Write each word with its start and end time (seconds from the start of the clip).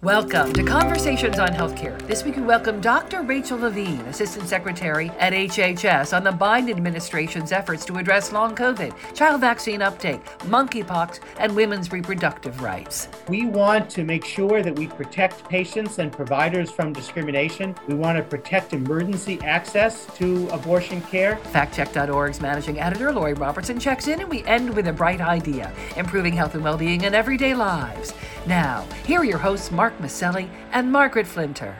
Welcome 0.00 0.52
to 0.52 0.62
Conversations 0.62 1.40
on 1.40 1.48
Healthcare. 1.48 2.00
This 2.06 2.22
week 2.22 2.36
we 2.36 2.42
welcome 2.42 2.80
Dr. 2.80 3.22
Rachel 3.22 3.58
Levine, 3.58 3.98
Assistant 4.02 4.48
Secretary 4.48 5.10
at 5.18 5.32
HHS, 5.32 6.16
on 6.16 6.22
the 6.22 6.30
Biden 6.30 6.70
administration's 6.70 7.50
efforts 7.50 7.84
to 7.86 7.96
address 7.96 8.30
long 8.30 8.54
COVID, 8.54 8.94
child 9.12 9.40
vaccine 9.40 9.82
uptake, 9.82 10.24
monkeypox, 10.44 11.18
and 11.40 11.56
women's 11.56 11.90
reproductive 11.90 12.62
rights. 12.62 13.08
We 13.26 13.46
want 13.46 13.90
to 13.90 14.04
make 14.04 14.24
sure 14.24 14.62
that 14.62 14.78
we 14.78 14.86
protect 14.86 15.48
patients 15.48 15.98
and 15.98 16.12
providers 16.12 16.70
from 16.70 16.92
discrimination. 16.92 17.74
We 17.88 17.94
want 17.94 18.18
to 18.18 18.22
protect 18.22 18.74
emergency 18.74 19.40
access 19.42 20.06
to 20.18 20.46
abortion 20.50 21.00
care. 21.02 21.40
FactCheck.org's 21.52 22.40
managing 22.40 22.78
editor, 22.78 23.10
Lori 23.10 23.34
Robertson, 23.34 23.80
checks 23.80 24.06
in, 24.06 24.20
and 24.20 24.30
we 24.30 24.44
end 24.44 24.76
with 24.76 24.86
a 24.86 24.92
bright 24.92 25.20
idea 25.20 25.72
improving 25.96 26.34
health 26.34 26.54
and 26.54 26.62
well 26.62 26.78
being 26.78 27.02
in 27.02 27.16
everyday 27.16 27.52
lives. 27.56 28.14
Now, 28.46 28.86
here 29.04 29.20
are 29.20 29.24
your 29.24 29.38
hosts, 29.38 29.72
Mark 29.72 29.87
Masselli 29.98 30.48
and 30.72 30.90
Margaret 30.90 31.26
Flinter. 31.26 31.74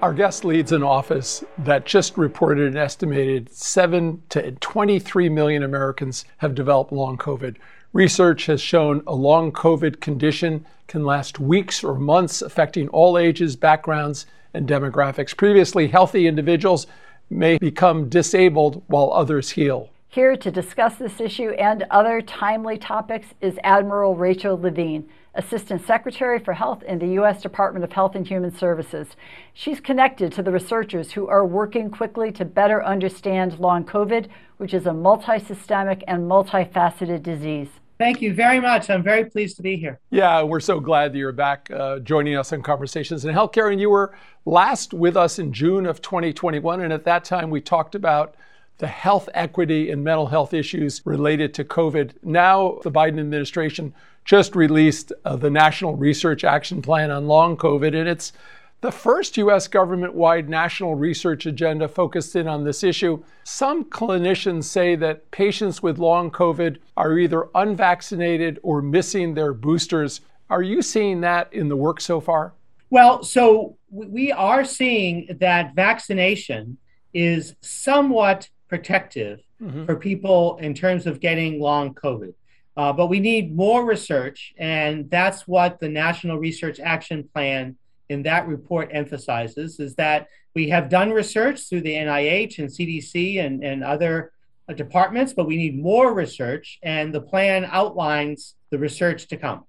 Our 0.00 0.14
guest 0.14 0.44
leads 0.44 0.70
an 0.70 0.82
office 0.84 1.42
that 1.58 1.84
just 1.84 2.16
reported 2.16 2.68
an 2.68 2.76
estimated 2.76 3.52
7 3.52 4.22
to 4.28 4.52
23 4.52 5.28
million 5.28 5.64
Americans 5.64 6.24
have 6.36 6.54
developed 6.54 6.92
long 6.92 7.18
COVID. 7.18 7.56
Research 7.92 8.46
has 8.46 8.60
shown 8.60 9.02
a 9.06 9.14
long 9.14 9.50
COVID 9.50 10.00
condition 10.00 10.64
can 10.86 11.04
last 11.04 11.40
weeks 11.40 11.82
or 11.82 11.94
months, 11.94 12.42
affecting 12.42 12.88
all 12.90 13.18
ages, 13.18 13.56
backgrounds, 13.56 14.26
and 14.54 14.68
demographics. 14.68 15.36
Previously 15.36 15.88
healthy 15.88 16.26
individuals 16.26 16.86
may 17.28 17.58
become 17.58 18.08
disabled 18.08 18.82
while 18.86 19.12
others 19.12 19.50
heal. 19.50 19.90
Here 20.10 20.38
to 20.38 20.50
discuss 20.50 20.96
this 20.96 21.20
issue 21.20 21.50
and 21.50 21.84
other 21.90 22.22
timely 22.22 22.78
topics 22.78 23.26
is 23.42 23.58
Admiral 23.62 24.14
Rachel 24.16 24.58
Levine. 24.58 25.06
Assistant 25.34 25.86
Secretary 25.86 26.38
for 26.38 26.54
Health 26.54 26.82
in 26.82 26.98
the 26.98 27.08
U.S. 27.08 27.42
Department 27.42 27.84
of 27.84 27.92
Health 27.92 28.14
and 28.14 28.26
Human 28.26 28.50
Services. 28.56 29.08
She's 29.52 29.80
connected 29.80 30.32
to 30.32 30.42
the 30.42 30.50
researchers 30.50 31.12
who 31.12 31.28
are 31.28 31.44
working 31.44 31.90
quickly 31.90 32.32
to 32.32 32.46
better 32.46 32.82
understand 32.82 33.58
long 33.58 33.84
COVID, 33.84 34.28
which 34.56 34.72
is 34.72 34.86
a 34.86 34.94
multi-systemic 34.94 36.02
and 36.08 36.22
multifaceted 36.22 37.22
disease. 37.22 37.68
Thank 37.98 38.22
you 38.22 38.32
very 38.32 38.60
much. 38.60 38.88
I'm 38.88 39.02
very 39.02 39.26
pleased 39.26 39.58
to 39.58 39.62
be 39.62 39.76
here. 39.76 40.00
Yeah, 40.08 40.42
we're 40.42 40.60
so 40.60 40.80
glad 40.80 41.12
that 41.12 41.18
you're 41.18 41.32
back 41.32 41.70
uh, 41.70 41.98
joining 41.98 42.34
us 42.34 42.50
on 42.54 42.62
Conversations 42.62 43.26
in 43.26 43.34
Healthcare. 43.34 43.70
And 43.70 43.78
you 43.78 43.90
were 43.90 44.16
last 44.46 44.94
with 44.94 45.18
us 45.18 45.38
in 45.38 45.52
June 45.52 45.84
of 45.84 46.00
2021. 46.00 46.80
And 46.80 46.94
at 46.94 47.04
that 47.04 47.24
time, 47.24 47.50
we 47.50 47.60
talked 47.60 47.94
about 47.94 48.36
the 48.78 48.86
health 48.86 49.28
equity 49.34 49.90
and 49.90 50.02
mental 50.02 50.26
health 50.26 50.54
issues 50.54 51.02
related 51.04 51.52
to 51.54 51.64
COVID. 51.64 52.12
Now, 52.22 52.78
the 52.82 52.92
Biden 52.92 53.18
administration 53.18 53.92
just 54.24 54.54
released 54.54 55.12
uh, 55.24 55.36
the 55.36 55.50
National 55.50 55.96
Research 55.96 56.44
Action 56.44 56.80
Plan 56.80 57.10
on 57.10 57.26
Long 57.26 57.56
COVID, 57.56 57.98
and 57.98 58.08
it's 58.08 58.32
the 58.80 58.92
first 58.92 59.36
U.S. 59.38 59.66
government 59.66 60.14
wide 60.14 60.48
national 60.48 60.94
research 60.94 61.46
agenda 61.46 61.88
focused 61.88 62.36
in 62.36 62.46
on 62.46 62.62
this 62.62 62.84
issue. 62.84 63.24
Some 63.42 63.84
clinicians 63.84 64.64
say 64.64 64.94
that 64.94 65.28
patients 65.32 65.82
with 65.82 65.98
long 65.98 66.30
COVID 66.30 66.78
are 66.96 67.18
either 67.18 67.48
unvaccinated 67.56 68.60
or 68.62 68.80
missing 68.80 69.34
their 69.34 69.52
boosters. 69.52 70.20
Are 70.48 70.62
you 70.62 70.80
seeing 70.82 71.20
that 71.22 71.52
in 71.52 71.68
the 71.68 71.76
work 71.76 72.00
so 72.00 72.20
far? 72.20 72.52
Well, 72.90 73.24
so 73.24 73.76
we 73.90 74.30
are 74.30 74.64
seeing 74.64 75.36
that 75.40 75.74
vaccination 75.74 76.78
is 77.12 77.56
somewhat 77.60 78.48
protective 78.68 79.40
mm-hmm. 79.60 79.84
for 79.86 79.96
people 79.96 80.58
in 80.58 80.74
terms 80.74 81.06
of 81.06 81.20
getting 81.20 81.60
long 81.60 81.94
COVID. 81.94 82.34
Uh, 82.76 82.92
but 82.92 83.08
we 83.08 83.18
need 83.18 83.56
more 83.56 83.84
research, 83.84 84.54
and 84.56 85.10
that's 85.10 85.48
what 85.48 85.80
the 85.80 85.88
National 85.88 86.38
Research 86.38 86.78
Action 86.78 87.28
Plan 87.34 87.76
in 88.08 88.22
that 88.22 88.46
report 88.46 88.88
emphasizes: 88.92 89.80
is 89.80 89.96
that 89.96 90.28
we 90.54 90.68
have 90.68 90.88
done 90.88 91.10
research 91.10 91.68
through 91.68 91.80
the 91.80 91.94
NIH 91.94 92.58
and 92.58 92.68
CDC 92.68 93.44
and, 93.44 93.64
and 93.64 93.82
other 93.82 94.32
uh, 94.68 94.74
departments, 94.74 95.32
but 95.32 95.46
we 95.46 95.56
need 95.56 95.76
more 95.76 96.14
research, 96.14 96.78
and 96.82 97.12
the 97.12 97.20
plan 97.20 97.68
outlines 97.70 98.54
the 98.70 98.78
research 98.78 99.26
to 99.28 99.36
come. 99.36 99.64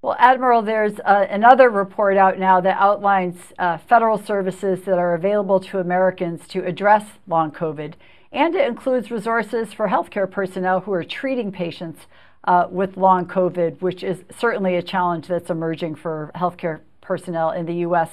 Well, 0.00 0.16
Admiral, 0.18 0.62
there's 0.62 1.00
uh, 1.04 1.26
another 1.30 1.70
report 1.70 2.16
out 2.16 2.38
now 2.38 2.60
that 2.60 2.76
outlines 2.78 3.36
uh, 3.58 3.78
federal 3.78 4.18
services 4.18 4.84
that 4.84 4.98
are 4.98 5.14
available 5.14 5.60
to 5.60 5.78
Americans 5.78 6.46
to 6.48 6.62
address 6.64 7.04
long 7.26 7.50
COVID 7.50 7.94
and 8.34 8.56
it 8.56 8.66
includes 8.66 9.12
resources 9.12 9.72
for 9.72 9.88
healthcare 9.88 10.28
personnel 10.28 10.80
who 10.80 10.92
are 10.92 11.04
treating 11.04 11.52
patients 11.52 12.00
uh, 12.42 12.66
with 12.68 12.96
long 12.96 13.26
COVID, 13.26 13.80
which 13.80 14.02
is 14.02 14.24
certainly 14.36 14.74
a 14.74 14.82
challenge 14.82 15.28
that's 15.28 15.50
emerging 15.50 15.94
for 15.94 16.32
healthcare 16.34 16.80
personnel 17.00 17.52
in 17.52 17.64
the 17.64 17.76
U.S. 17.76 18.10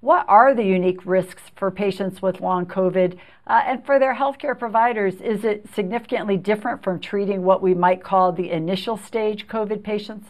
What 0.00 0.26
are 0.28 0.54
the 0.54 0.64
unique 0.64 1.04
risks 1.06 1.44
for 1.56 1.70
patients 1.70 2.20
with 2.20 2.40
long 2.40 2.66
COVID? 2.66 3.16
Uh, 3.46 3.62
and 3.66 3.84
for 3.84 3.98
their 3.98 4.14
healthcare 4.14 4.56
providers, 4.56 5.14
is 5.20 5.42
it 5.42 5.66
significantly 5.74 6.36
different 6.36 6.84
from 6.84 7.00
treating 7.00 7.42
what 7.42 7.62
we 7.62 7.72
might 7.72 8.04
call 8.04 8.30
the 8.30 8.50
initial 8.50 8.98
stage 8.98 9.48
COVID 9.48 9.82
patients? 9.82 10.28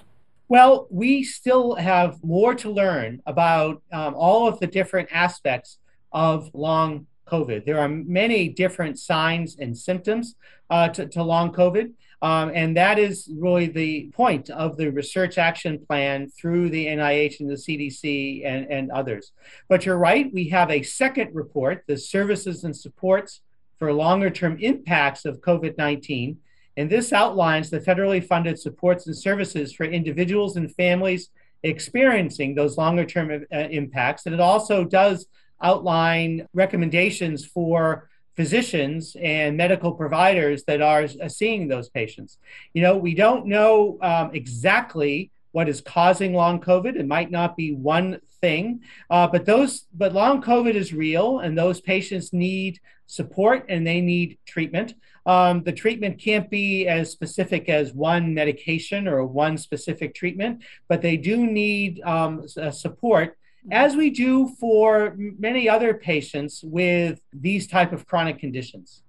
Well, 0.48 0.86
we 0.91 1.24
still 1.24 1.74
have 1.74 2.22
more 2.22 2.54
to 2.56 2.70
learn 2.70 3.22
about 3.26 3.82
um, 3.92 4.14
all 4.14 4.47
of 4.47 4.60
the 4.60 4.66
different 4.66 5.09
aspects 5.10 5.78
of 6.12 6.50
long 6.54 7.06
COVID. 7.32 7.65
There 7.65 7.78
are 7.78 7.88
many 7.88 8.48
different 8.48 8.98
signs 8.98 9.56
and 9.59 9.76
symptoms 9.76 10.37
uh, 10.69 10.88
to, 10.91 11.06
to, 11.09 11.22
long 11.22 11.53
COVID. 11.53 11.93
Um, 12.20 12.53
and 12.54 12.76
that 12.76 12.98
is 12.98 13.28
really 13.37 13.66
the 13.66 14.10
point 14.15 14.50
of 14.50 14.76
the 14.76 14.91
research 14.91 15.38
action 15.38 15.84
plan 15.87 16.28
through 16.28 16.71
the 16.71 16.87
NIH 16.87 17.41
and 17.41 17.50
the 17.50 17.54
CDC 17.54 18.47
and, 18.47 18.71
and 18.71 18.91
others. 18.92 19.32
But 19.69 19.84
you're 19.84 19.98
right, 19.98 20.32
we 20.32 20.48
have 20.50 20.71
a 20.71 20.82
second 20.82 21.34
report, 21.34 21.84
the 21.88 21.97
services 21.97 22.65
and 22.65 22.76
supports 22.76 23.41
for 23.78 23.92
longer 23.92 24.31
term 24.31 24.59
impacts 24.60 25.25
of 25.25 25.41
COVID 25.41 25.76
19. 25.76 26.38
And 26.76 26.88
this 26.88 27.12
outlines 27.12 27.69
the 27.71 27.81
federally 27.81 28.25
funded 28.25 28.59
supports 28.59 29.06
and 29.06 29.16
services 29.16 29.72
for 29.72 29.84
individuals 29.84 30.56
and 30.56 30.72
families 30.75 31.31
experiencing 31.62 32.54
those 32.54 32.76
longer 32.78 33.04
term 33.04 33.31
uh, 33.53 33.56
impacts. 33.56 34.26
And 34.26 34.34
it 34.34 34.41
also 34.41 34.84
does 34.84 35.26
outline 35.62 36.47
recommendations 36.53 37.45
for 37.45 38.09
physicians 38.34 39.17
and 39.21 39.56
medical 39.56 39.93
providers 39.93 40.65
that 40.65 40.81
are 40.81 41.06
uh, 41.23 41.28
seeing 41.28 41.69
those 41.69 41.89
patients. 41.91 42.39
You 42.73 42.83
know, 42.83 42.97
we 42.97 43.15
don't 43.15 43.47
know 43.47 43.99
um, 44.01 44.31
exactly 44.33 45.31
what 45.53 45.69
is 45.69 45.83
causing 45.83 46.33
long 46.33 46.61
COVID. 46.61 46.97
It 46.97 47.06
might 47.06 47.31
not 47.31 47.56
be 47.56 47.75
one 47.75 48.21
thing, 48.41 48.81
uh, 49.11 49.27
but 49.27 49.45
those, 49.45 49.87
but 49.93 50.15
long 50.15 50.43
COVID 50.43 50.75
is 50.75 50.93
real, 50.93 51.41
and 51.41 51.56
those 51.56 51.81
patients 51.81 52.33
need 52.33 52.81
support 53.06 53.67
and 53.69 53.87
they 53.87 54.01
need 54.01 54.39
treatment. 54.47 54.95
Um, 55.27 55.62
the 55.62 55.72
treatment 55.72 56.19
can't 56.19 56.51
be 56.51 56.89
as 56.89 57.11
specific 57.11 57.69
as 57.69 57.93
one 57.93 58.33
medication 58.33 59.06
or 59.06 59.25
one 59.25 59.59
specific 59.59 60.15
treatment, 60.15 60.62
but 60.89 61.03
they 61.03 61.19
do 61.19 61.47
need 61.47 62.01
um, 62.03 62.49
support 62.49 63.37
as 63.71 63.95
we 63.97 64.11
do 64.11 64.49
for 64.59 65.15
many 65.39 65.69
other 65.69 65.95
patients 65.95 66.62
with 66.65 67.21
these 67.33 67.67
type 67.67 67.93
of 67.93 68.06
chronic 68.06 68.39
conditions. 68.39 69.03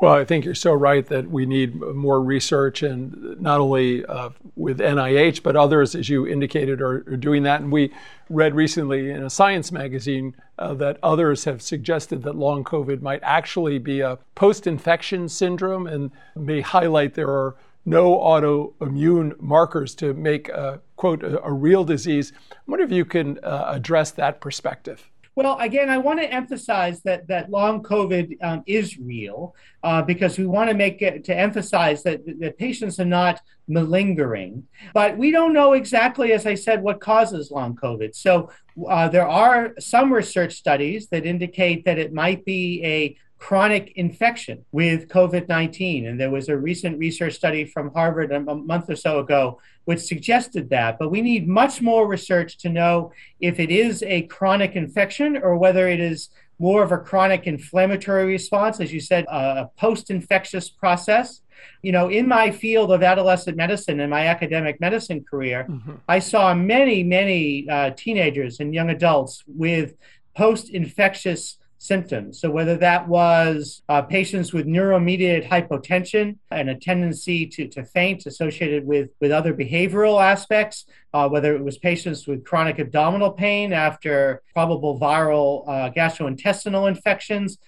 Well, 0.00 0.14
I 0.14 0.24
think 0.24 0.46
you're 0.46 0.54
so 0.54 0.72
right 0.72 1.04
that 1.08 1.30
we 1.30 1.44
need 1.44 1.74
more 1.78 2.22
research, 2.22 2.82
and 2.82 3.38
not 3.38 3.60
only 3.60 4.02
uh, 4.06 4.30
with 4.56 4.78
NIH, 4.78 5.42
but 5.42 5.56
others, 5.56 5.94
as 5.94 6.08
you 6.08 6.26
indicated, 6.26 6.80
are, 6.80 7.04
are, 7.06 7.18
doing 7.18 7.42
that. 7.42 7.60
And 7.60 7.70
we 7.70 7.92
read 8.30 8.54
recently 8.54 9.10
in 9.10 9.22
a 9.22 9.28
science 9.28 9.70
magazine 9.70 10.34
uh, 10.58 10.72
that 10.74 10.96
others 11.02 11.44
have 11.44 11.60
suggested 11.60 12.22
that 12.22 12.34
long 12.34 12.64
COVID 12.64 13.02
might 13.02 13.20
actually 13.22 13.78
be 13.78 14.00
a 14.00 14.18
post 14.34 14.66
infection 14.66 15.28
syndrome 15.28 15.86
and 15.86 16.10
may 16.34 16.62
highlight 16.62 17.12
there 17.12 17.28
are 17.28 17.56
no 17.84 18.18
autoimmune 18.18 19.40
markers 19.40 19.94
to 19.96 20.14
make 20.14 20.48
a 20.48 20.80
quote 20.96 21.22
a, 21.22 21.42
a 21.42 21.52
real 21.52 21.84
disease. 21.84 22.32
I 22.50 22.56
wonder 22.66 22.84
if 22.84 22.92
you 22.92 23.04
can 23.04 23.38
uh, 23.42 23.64
address 23.68 24.10
that 24.12 24.40
perspective. 24.40 25.10
Well, 25.36 25.58
again, 25.58 25.88
I 25.88 25.96
want 25.96 26.20
to 26.20 26.30
emphasize 26.30 27.00
that 27.02 27.28
that 27.28 27.50
long 27.50 27.82
COVID 27.82 28.36
um, 28.42 28.62
is 28.66 28.98
real 28.98 29.54
uh, 29.82 30.02
because 30.02 30.36
we 30.36 30.44
want 30.44 30.68
to 30.70 30.76
make 30.76 31.00
it 31.02 31.24
to 31.24 31.34
emphasize 31.34 32.02
that 32.02 32.20
that 32.40 32.58
patients 32.58 32.98
are 33.00 33.06
not 33.06 33.40
malingering. 33.68 34.64
But 34.92 35.16
we 35.16 35.30
don't 35.30 35.54
know 35.54 35.72
exactly, 35.74 36.32
as 36.32 36.46
I 36.46 36.54
said, 36.54 36.82
what 36.82 37.00
causes 37.00 37.50
long 37.50 37.76
COVID. 37.76 38.14
So 38.14 38.50
uh, 38.88 39.08
there 39.08 39.28
are 39.28 39.74
some 39.78 40.12
research 40.12 40.54
studies 40.54 41.08
that 41.08 41.24
indicate 41.24 41.84
that 41.84 41.98
it 41.98 42.12
might 42.12 42.44
be 42.44 42.84
a 42.84 43.16
chronic 43.40 43.92
infection 43.96 44.64
with 44.70 45.08
COVID 45.08 45.48
19. 45.48 46.06
And 46.06 46.20
there 46.20 46.30
was 46.30 46.48
a 46.48 46.56
recent 46.56 46.98
research 46.98 47.34
study 47.34 47.64
from 47.64 47.92
Harvard 47.92 48.30
a 48.30 48.40
month 48.40 48.88
or 48.88 48.96
so 48.96 49.18
ago 49.18 49.58
which 49.86 50.00
suggested 50.00 50.70
that. 50.70 51.00
But 51.00 51.10
we 51.10 51.20
need 51.20 51.48
much 51.48 51.82
more 51.82 52.06
research 52.06 52.58
to 52.58 52.68
know 52.68 53.12
if 53.40 53.58
it 53.58 53.72
is 53.72 54.04
a 54.04 54.22
chronic 54.22 54.76
infection 54.76 55.36
or 55.36 55.56
whether 55.56 55.88
it 55.88 55.98
is 55.98 56.28
more 56.60 56.82
of 56.84 56.92
a 56.92 56.98
chronic 56.98 57.46
inflammatory 57.46 58.26
response, 58.26 58.78
as 58.78 58.92
you 58.92 59.00
said, 59.00 59.24
a 59.28 59.68
post 59.76 60.10
infectious 60.10 60.68
process. 60.68 61.40
You 61.82 61.92
know, 61.92 62.08
in 62.08 62.28
my 62.28 62.50
field 62.50 62.92
of 62.92 63.02
adolescent 63.02 63.56
medicine 63.56 64.00
and 64.00 64.10
my 64.10 64.26
academic 64.28 64.80
medicine 64.80 65.24
career, 65.28 65.66
mm-hmm. 65.68 65.94
I 66.06 66.20
saw 66.20 66.54
many, 66.54 67.02
many 67.02 67.68
uh, 67.68 67.90
teenagers 67.96 68.60
and 68.60 68.72
young 68.72 68.90
adults 68.90 69.42
with 69.46 69.94
post 70.36 70.70
infectious 70.70 71.56
symptoms. 71.80 72.38
So, 72.38 72.50
whether 72.50 72.76
that 72.76 73.08
was 73.08 73.82
uh, 73.88 74.02
patients 74.02 74.52
with 74.52 74.66
neuromediated 74.66 75.48
hypotension 75.48 76.36
and 76.50 76.68
a 76.68 76.74
tendency 76.74 77.46
to, 77.46 77.66
to 77.68 77.84
faint 77.84 78.26
associated 78.26 78.86
with, 78.86 79.08
with 79.18 79.32
other 79.32 79.54
behavioral 79.54 80.22
aspects, 80.22 80.84
uh, 81.14 81.26
whether 81.28 81.56
it 81.56 81.64
was 81.64 81.78
patients 81.78 82.26
with 82.26 82.44
chronic 82.44 82.78
abdominal 82.78 83.32
pain 83.32 83.72
after 83.72 84.42
probable 84.52 85.00
viral 85.00 85.66
uh, 85.66 85.90
gastrointestinal 85.90 86.86
infections, 86.86 87.58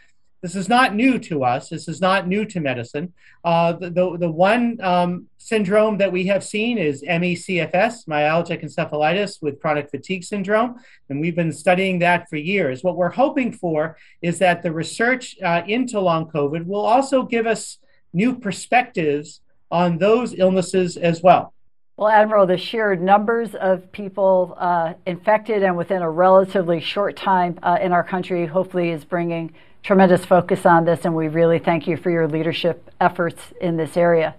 this 0.42 0.56
is 0.56 0.68
not 0.68 0.94
new 0.94 1.18
to 1.20 1.44
us. 1.44 1.68
This 1.68 1.86
is 1.86 2.00
not 2.00 2.26
new 2.26 2.44
to 2.46 2.60
medicine. 2.60 3.12
Uh, 3.44 3.72
the, 3.74 3.90
the, 3.90 4.18
the, 4.18 4.30
one 4.30 4.76
um, 4.82 5.26
syndrome 5.38 5.98
that 5.98 6.10
we 6.10 6.26
have 6.26 6.42
seen 6.42 6.78
is 6.78 7.02
ME/CFS, 7.02 8.06
myalgic 8.08 8.64
encephalitis 8.64 9.40
with 9.40 9.60
chronic 9.60 9.88
fatigue 9.90 10.24
syndrome. 10.24 10.74
And 11.08 11.20
we've 11.20 11.36
been 11.36 11.52
studying 11.52 12.00
that 12.00 12.28
for 12.28 12.36
years. 12.36 12.82
What 12.82 12.96
we're 12.96 13.10
hoping 13.10 13.52
for 13.52 13.96
is 14.20 14.40
that 14.40 14.64
the 14.64 14.72
research 14.72 15.36
uh, 15.42 15.62
into 15.66 16.00
long 16.00 16.28
COVID 16.28 16.66
will 16.66 16.84
also 16.84 17.22
give 17.22 17.46
us 17.46 17.78
new 18.12 18.34
perspectives 18.34 19.40
on 19.70 19.98
those 19.98 20.34
illnesses 20.36 20.96
as 20.96 21.22
well. 21.22 21.54
Well, 21.96 22.08
Admiral, 22.08 22.46
the 22.46 22.58
sheer 22.58 22.96
numbers 22.96 23.54
of 23.54 23.92
people 23.92 24.56
uh, 24.58 24.94
infected 25.06 25.62
and 25.62 25.76
within 25.76 26.02
a 26.02 26.10
relatively 26.10 26.80
short 26.80 27.16
time 27.16 27.60
uh, 27.62 27.78
in 27.80 27.92
our 27.92 28.02
country 28.02 28.46
hopefully 28.46 28.90
is 28.90 29.04
bringing 29.04 29.54
tremendous 29.82 30.24
focus 30.24 30.64
on 30.64 30.84
this, 30.84 31.04
and 31.04 31.14
we 31.14 31.28
really 31.28 31.58
thank 31.58 31.86
you 31.86 31.96
for 31.96 32.10
your 32.10 32.28
leadership 32.28 32.90
efforts 33.00 33.42
in 33.60 33.76
this 33.76 33.96
area. 33.96 34.34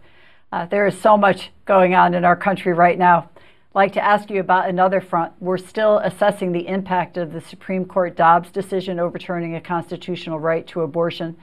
Uh, 0.51 0.65
there 0.65 0.87
is 0.87 0.99
so 0.99 1.17
much 1.17 1.51
going 1.65 1.93
on 1.93 2.13
in 2.13 2.23
our 2.23 2.35
country 2.35 2.73
right 2.73 2.97
now. 2.97 3.29
I'd 3.37 3.75
like 3.75 3.93
to 3.93 4.03
ask 4.03 4.29
you 4.29 4.39
about 4.39 4.69
another 4.69 5.01
front. 5.01 5.33
We're 5.39 5.57
still 5.57 5.97
assessing 5.97 6.51
the 6.51 6.67
impact 6.67 7.17
of 7.17 7.33
the 7.33 7.41
Supreme 7.41 7.85
Court 7.85 8.15
Dobbs 8.15 8.51
decision 8.51 8.99
overturning 8.99 9.55
a 9.55 9.61
constitutional 9.61 10.39
right 10.39 10.65
to 10.67 10.81
abortion. 10.81 11.35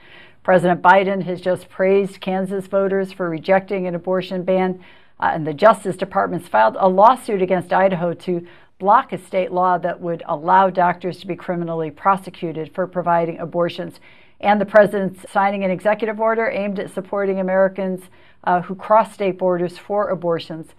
President 0.43 0.81
Biden 0.81 1.21
has 1.23 1.39
just 1.39 1.69
praised 1.69 2.21
Kansas 2.21 2.65
voters 2.65 3.13
for 3.13 3.29
rejecting 3.29 3.85
an 3.85 3.93
abortion 3.93 4.43
ban, 4.43 4.83
uh, 5.19 5.29
and 5.33 5.45
the 5.45 5.53
Justice 5.53 5.95
Department's 5.95 6.47
filed 6.47 6.75
a 6.79 6.89
lawsuit 6.89 7.43
against 7.43 7.71
Idaho 7.71 8.15
to 8.15 8.47
block 8.81 9.13
a 9.13 9.17
state 9.19 9.51
law 9.51 9.77
that 9.77 10.01
would 10.01 10.23
allow 10.25 10.67
doctors 10.67 11.19
to 11.19 11.27
be 11.27 11.35
criminally 11.35 11.91
prosecuted 11.91 12.73
for 12.73 12.87
providing 12.87 13.37
abortions. 13.37 13.99
And 14.39 14.59
the 14.59 14.65
president's 14.65 15.31
signing 15.31 15.63
an 15.63 15.69
executive 15.69 16.19
order 16.19 16.49
aimed 16.49 16.79
at 16.79 16.91
supporting 16.91 17.39
Americans 17.39 18.01
uh, 18.43 18.61
who 18.63 18.73
cross 18.73 19.13
state 19.13 19.37
borders 19.37 19.77
for 19.77 20.09
abortions. 20.09 20.69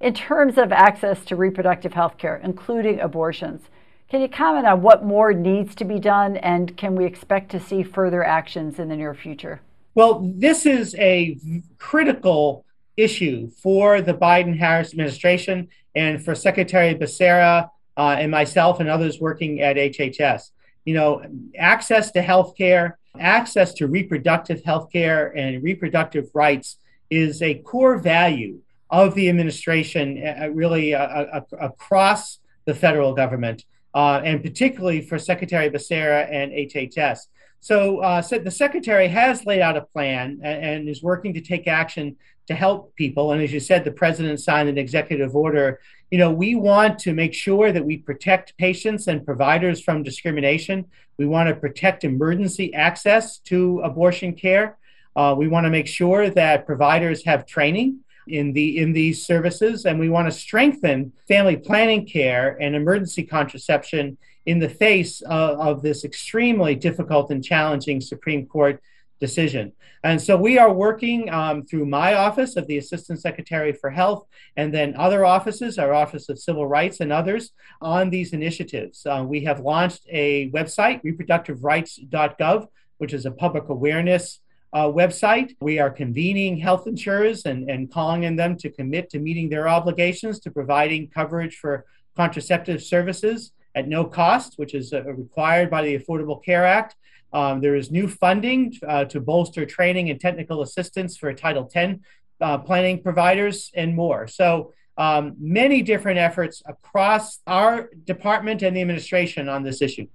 In 0.00 0.14
terms 0.14 0.56
of 0.56 0.72
access 0.72 1.22
to 1.26 1.36
reproductive 1.36 1.92
health 1.92 2.16
care, 2.16 2.40
including 2.42 2.98
abortions, 2.98 3.68
can 4.08 4.22
you 4.22 4.28
comment 4.28 4.66
on 4.66 4.80
what 4.80 5.04
more 5.04 5.34
needs 5.34 5.74
to 5.74 5.84
be 5.84 5.98
done 5.98 6.38
and 6.38 6.74
can 6.78 6.96
we 6.96 7.04
expect 7.04 7.50
to 7.50 7.60
see 7.60 7.82
further 7.82 8.24
actions 8.24 8.78
in 8.78 8.88
the 8.88 8.96
near 8.96 9.12
future? 9.12 9.60
Well, 9.94 10.32
this 10.34 10.64
is 10.64 10.94
a 10.94 11.36
critical 11.76 12.64
issue 13.00 13.50
for 13.62 14.00
the 14.00 14.14
Biden 14.14 14.56
Harris 14.56 14.92
administration 14.92 15.68
and 15.94 16.24
for 16.24 16.34
Secretary 16.34 16.94
Becerra 16.94 17.68
uh, 17.96 18.16
and 18.18 18.30
myself 18.30 18.80
and 18.80 18.88
others 18.88 19.20
working 19.20 19.60
at 19.60 19.76
HHS. 19.76 20.50
You 20.84 20.94
know, 20.94 21.22
access 21.58 22.10
to 22.12 22.22
health 22.22 22.56
care, 22.56 22.98
access 23.18 23.74
to 23.74 23.86
reproductive 23.86 24.64
health 24.64 24.90
care 24.92 25.36
and 25.36 25.62
reproductive 25.62 26.30
rights 26.34 26.76
is 27.10 27.42
a 27.42 27.54
core 27.54 27.98
value 27.98 28.60
of 28.88 29.14
the 29.14 29.28
administration, 29.28 30.22
uh, 30.26 30.48
really 30.50 30.94
uh, 30.94 31.02
uh, 31.02 31.40
uh 31.52 31.56
across 31.58 32.38
the 32.64 32.74
federal 32.74 33.14
government, 33.14 33.64
uh, 33.94 34.20
and 34.24 34.42
particularly 34.42 35.00
for 35.00 35.18
Secretary 35.18 35.70
Becerra 35.70 36.28
and 36.30 36.52
HHS. 36.52 37.26
So, 37.60 37.98
uh, 37.98 38.22
so, 38.22 38.38
the 38.38 38.50
secretary 38.50 39.08
has 39.08 39.44
laid 39.44 39.60
out 39.60 39.76
a 39.76 39.82
plan 39.82 40.40
and, 40.42 40.64
and, 40.64 40.88
is 40.88 41.02
working 41.02 41.34
to 41.34 41.42
take 41.42 41.68
action 41.68 42.16
to 42.50 42.56
help 42.56 42.96
people. 42.96 43.30
And 43.30 43.40
as 43.40 43.52
you 43.52 43.60
said, 43.60 43.84
the 43.84 43.92
president 43.92 44.40
signed 44.40 44.68
an 44.68 44.76
executive 44.76 45.36
order. 45.36 45.78
You 46.10 46.18
know, 46.18 46.32
we 46.32 46.56
want 46.56 46.98
to 47.00 47.14
make 47.14 47.32
sure 47.32 47.70
that 47.70 47.84
we 47.84 47.96
protect 47.96 48.56
patients 48.58 49.06
and 49.06 49.24
providers 49.24 49.80
from 49.80 50.02
discrimination. 50.02 50.84
We 51.16 51.26
want 51.26 51.48
to 51.48 51.54
protect 51.54 52.02
emergency 52.02 52.74
access 52.74 53.38
to 53.50 53.80
abortion 53.84 54.34
care. 54.34 54.78
Uh, 55.14 55.36
we 55.38 55.46
want 55.46 55.64
to 55.66 55.70
make 55.70 55.86
sure 55.86 56.28
that 56.28 56.66
providers 56.66 57.24
have 57.24 57.46
training 57.46 58.00
in 58.26 58.52
the 58.52 58.78
in 58.78 58.92
these 58.92 59.24
services, 59.24 59.84
and 59.86 60.00
we 60.00 60.08
want 60.08 60.26
to 60.26 60.36
strengthen 60.36 61.12
family 61.28 61.56
planning 61.56 62.04
care 62.04 62.56
and 62.60 62.74
emergency 62.74 63.22
contraception 63.22 64.18
in 64.46 64.58
the 64.58 64.68
face 64.68 65.20
of, 65.22 65.60
of 65.60 65.82
this 65.82 66.04
extremely 66.04 66.74
difficult 66.74 67.30
and 67.30 67.44
challenging 67.44 68.00
Supreme 68.00 68.44
Court 68.46 68.82
decision. 69.20 69.72
And 70.02 70.20
so 70.20 70.36
we 70.36 70.58
are 70.58 70.72
working 70.72 71.30
um, 71.30 71.64
through 71.64 71.86
my 71.86 72.14
office 72.14 72.56
of 72.56 72.66
the 72.66 72.78
Assistant 72.78 73.20
Secretary 73.20 73.72
for 73.72 73.90
Health 73.90 74.26
and 74.56 74.72
then 74.72 74.96
other 74.96 75.24
offices, 75.24 75.78
our 75.78 75.92
Office 75.92 76.28
of 76.28 76.38
Civil 76.38 76.66
Rights 76.66 77.00
and 77.00 77.12
others, 77.12 77.52
on 77.82 78.10
these 78.10 78.32
initiatives. 78.32 79.04
Uh, 79.04 79.24
we 79.26 79.44
have 79.44 79.60
launched 79.60 80.06
a 80.08 80.50
website, 80.50 81.04
reproductiverights.gov, 81.04 82.66
which 82.98 83.12
is 83.12 83.26
a 83.26 83.30
public 83.30 83.68
awareness 83.68 84.40
uh, 84.72 84.86
website. 84.86 85.54
We 85.60 85.78
are 85.78 85.90
convening 85.90 86.56
health 86.56 86.86
insurers 86.86 87.44
and, 87.44 87.68
and 87.68 87.92
calling 87.92 88.24
on 88.24 88.36
them 88.36 88.56
to 88.58 88.70
commit 88.70 89.10
to 89.10 89.18
meeting 89.18 89.50
their 89.50 89.68
obligations 89.68 90.40
to 90.40 90.50
providing 90.50 91.08
coverage 91.08 91.56
for 91.56 91.84
contraceptive 92.16 92.82
services 92.82 93.52
at 93.74 93.88
no 93.88 94.04
cost, 94.04 94.54
which 94.56 94.74
is 94.74 94.92
uh, 94.92 95.02
required 95.04 95.70
by 95.70 95.82
the 95.82 95.98
Affordable 95.98 96.42
Care 96.42 96.64
Act. 96.64 96.96
Um, 97.32 97.60
there 97.60 97.76
is 97.76 97.90
new 97.90 98.08
funding 98.08 98.74
uh, 98.86 99.04
to 99.06 99.20
bolster 99.20 99.64
training 99.64 100.10
and 100.10 100.20
technical 100.20 100.62
assistance 100.62 101.16
for 101.16 101.32
Title 101.32 101.68
X 101.74 102.00
uh, 102.40 102.58
planning 102.58 103.02
providers 103.02 103.70
and 103.74 103.94
more. 103.94 104.26
So, 104.26 104.72
um, 104.96 105.34
many 105.38 105.80
different 105.80 106.18
efforts 106.18 106.62
across 106.66 107.38
our 107.46 107.88
department 108.04 108.62
and 108.62 108.76
the 108.76 108.82
administration 108.82 109.48
on 109.48 109.62
this 109.62 109.80
issue. 109.80 110.06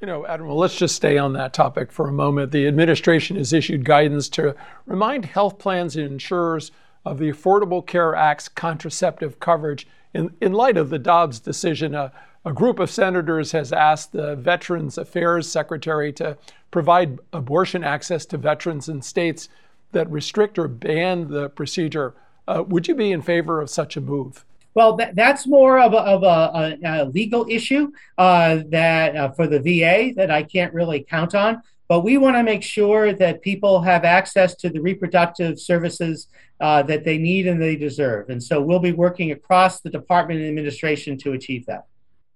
You 0.00 0.06
know, 0.06 0.26
Admiral, 0.26 0.56
let's 0.56 0.76
just 0.76 0.96
stay 0.96 1.18
on 1.18 1.34
that 1.34 1.52
topic 1.52 1.92
for 1.92 2.08
a 2.08 2.12
moment. 2.12 2.52
The 2.52 2.66
administration 2.66 3.36
has 3.36 3.52
issued 3.52 3.84
guidance 3.84 4.30
to 4.30 4.56
remind 4.86 5.26
health 5.26 5.58
plans 5.58 5.94
and 5.94 6.06
insurers 6.06 6.72
of 7.04 7.18
the 7.18 7.30
Affordable 7.30 7.86
Care 7.86 8.14
Act's 8.14 8.48
contraceptive 8.48 9.40
coverage 9.40 9.86
in, 10.14 10.34
in 10.40 10.54
light 10.54 10.78
of 10.78 10.88
the 10.88 10.98
Dobbs 10.98 11.38
decision. 11.38 11.94
Uh, 11.94 12.08
a 12.44 12.52
group 12.52 12.78
of 12.78 12.90
senators 12.90 13.52
has 13.52 13.72
asked 13.72 14.12
the 14.12 14.34
Veterans 14.36 14.96
Affairs 14.96 15.48
Secretary 15.48 16.12
to 16.14 16.38
provide 16.70 17.18
abortion 17.32 17.84
access 17.84 18.24
to 18.26 18.38
veterans 18.38 18.88
in 18.88 19.02
states 19.02 19.48
that 19.92 20.10
restrict 20.10 20.58
or 20.58 20.68
ban 20.68 21.28
the 21.28 21.50
procedure. 21.50 22.14
Uh, 22.48 22.62
would 22.66 22.88
you 22.88 22.94
be 22.94 23.12
in 23.12 23.20
favor 23.20 23.60
of 23.60 23.68
such 23.68 23.96
a 23.96 24.00
move? 24.00 24.44
Well, 24.72 24.96
that, 24.96 25.16
that's 25.16 25.46
more 25.46 25.80
of 25.80 25.92
a, 25.92 25.98
of 25.98 26.22
a, 26.22 26.78
a, 26.84 27.02
a 27.02 27.04
legal 27.06 27.44
issue 27.48 27.90
uh, 28.16 28.60
that 28.68 29.16
uh, 29.16 29.30
for 29.32 29.46
the 29.46 29.58
VA 29.58 30.14
that 30.16 30.30
I 30.30 30.44
can't 30.44 30.72
really 30.72 31.04
count 31.08 31.34
on. 31.34 31.60
But 31.88 32.00
we 32.00 32.18
want 32.18 32.36
to 32.36 32.44
make 32.44 32.62
sure 32.62 33.12
that 33.12 33.42
people 33.42 33.82
have 33.82 34.04
access 34.04 34.54
to 34.56 34.70
the 34.70 34.80
reproductive 34.80 35.58
services 35.58 36.28
uh, 36.60 36.84
that 36.84 37.04
they 37.04 37.18
need 37.18 37.48
and 37.48 37.60
they 37.60 37.74
deserve. 37.74 38.30
And 38.30 38.40
so 38.40 38.62
we'll 38.62 38.78
be 38.78 38.92
working 38.92 39.32
across 39.32 39.80
the 39.80 39.90
department 39.90 40.38
and 40.38 40.48
administration 40.48 41.18
to 41.18 41.32
achieve 41.32 41.66
that. 41.66 41.86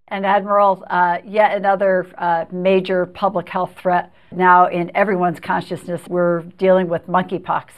And 0.09 0.27
Admiral, 0.27 0.85
uh, 0.91 1.19
yet 1.25 1.57
another 1.57 2.07
uh, 2.19 2.45
major 2.53 3.07
public 3.07 3.49
health 3.49 3.75
threat 3.79 4.13
now 4.31 4.67
in 4.67 4.95
everyone's 4.95 5.41
consciousness. 5.41 6.03
We're 6.09 6.43
dealing 6.59 6.89
with 6.89 7.07
monkeypox. 7.07 7.69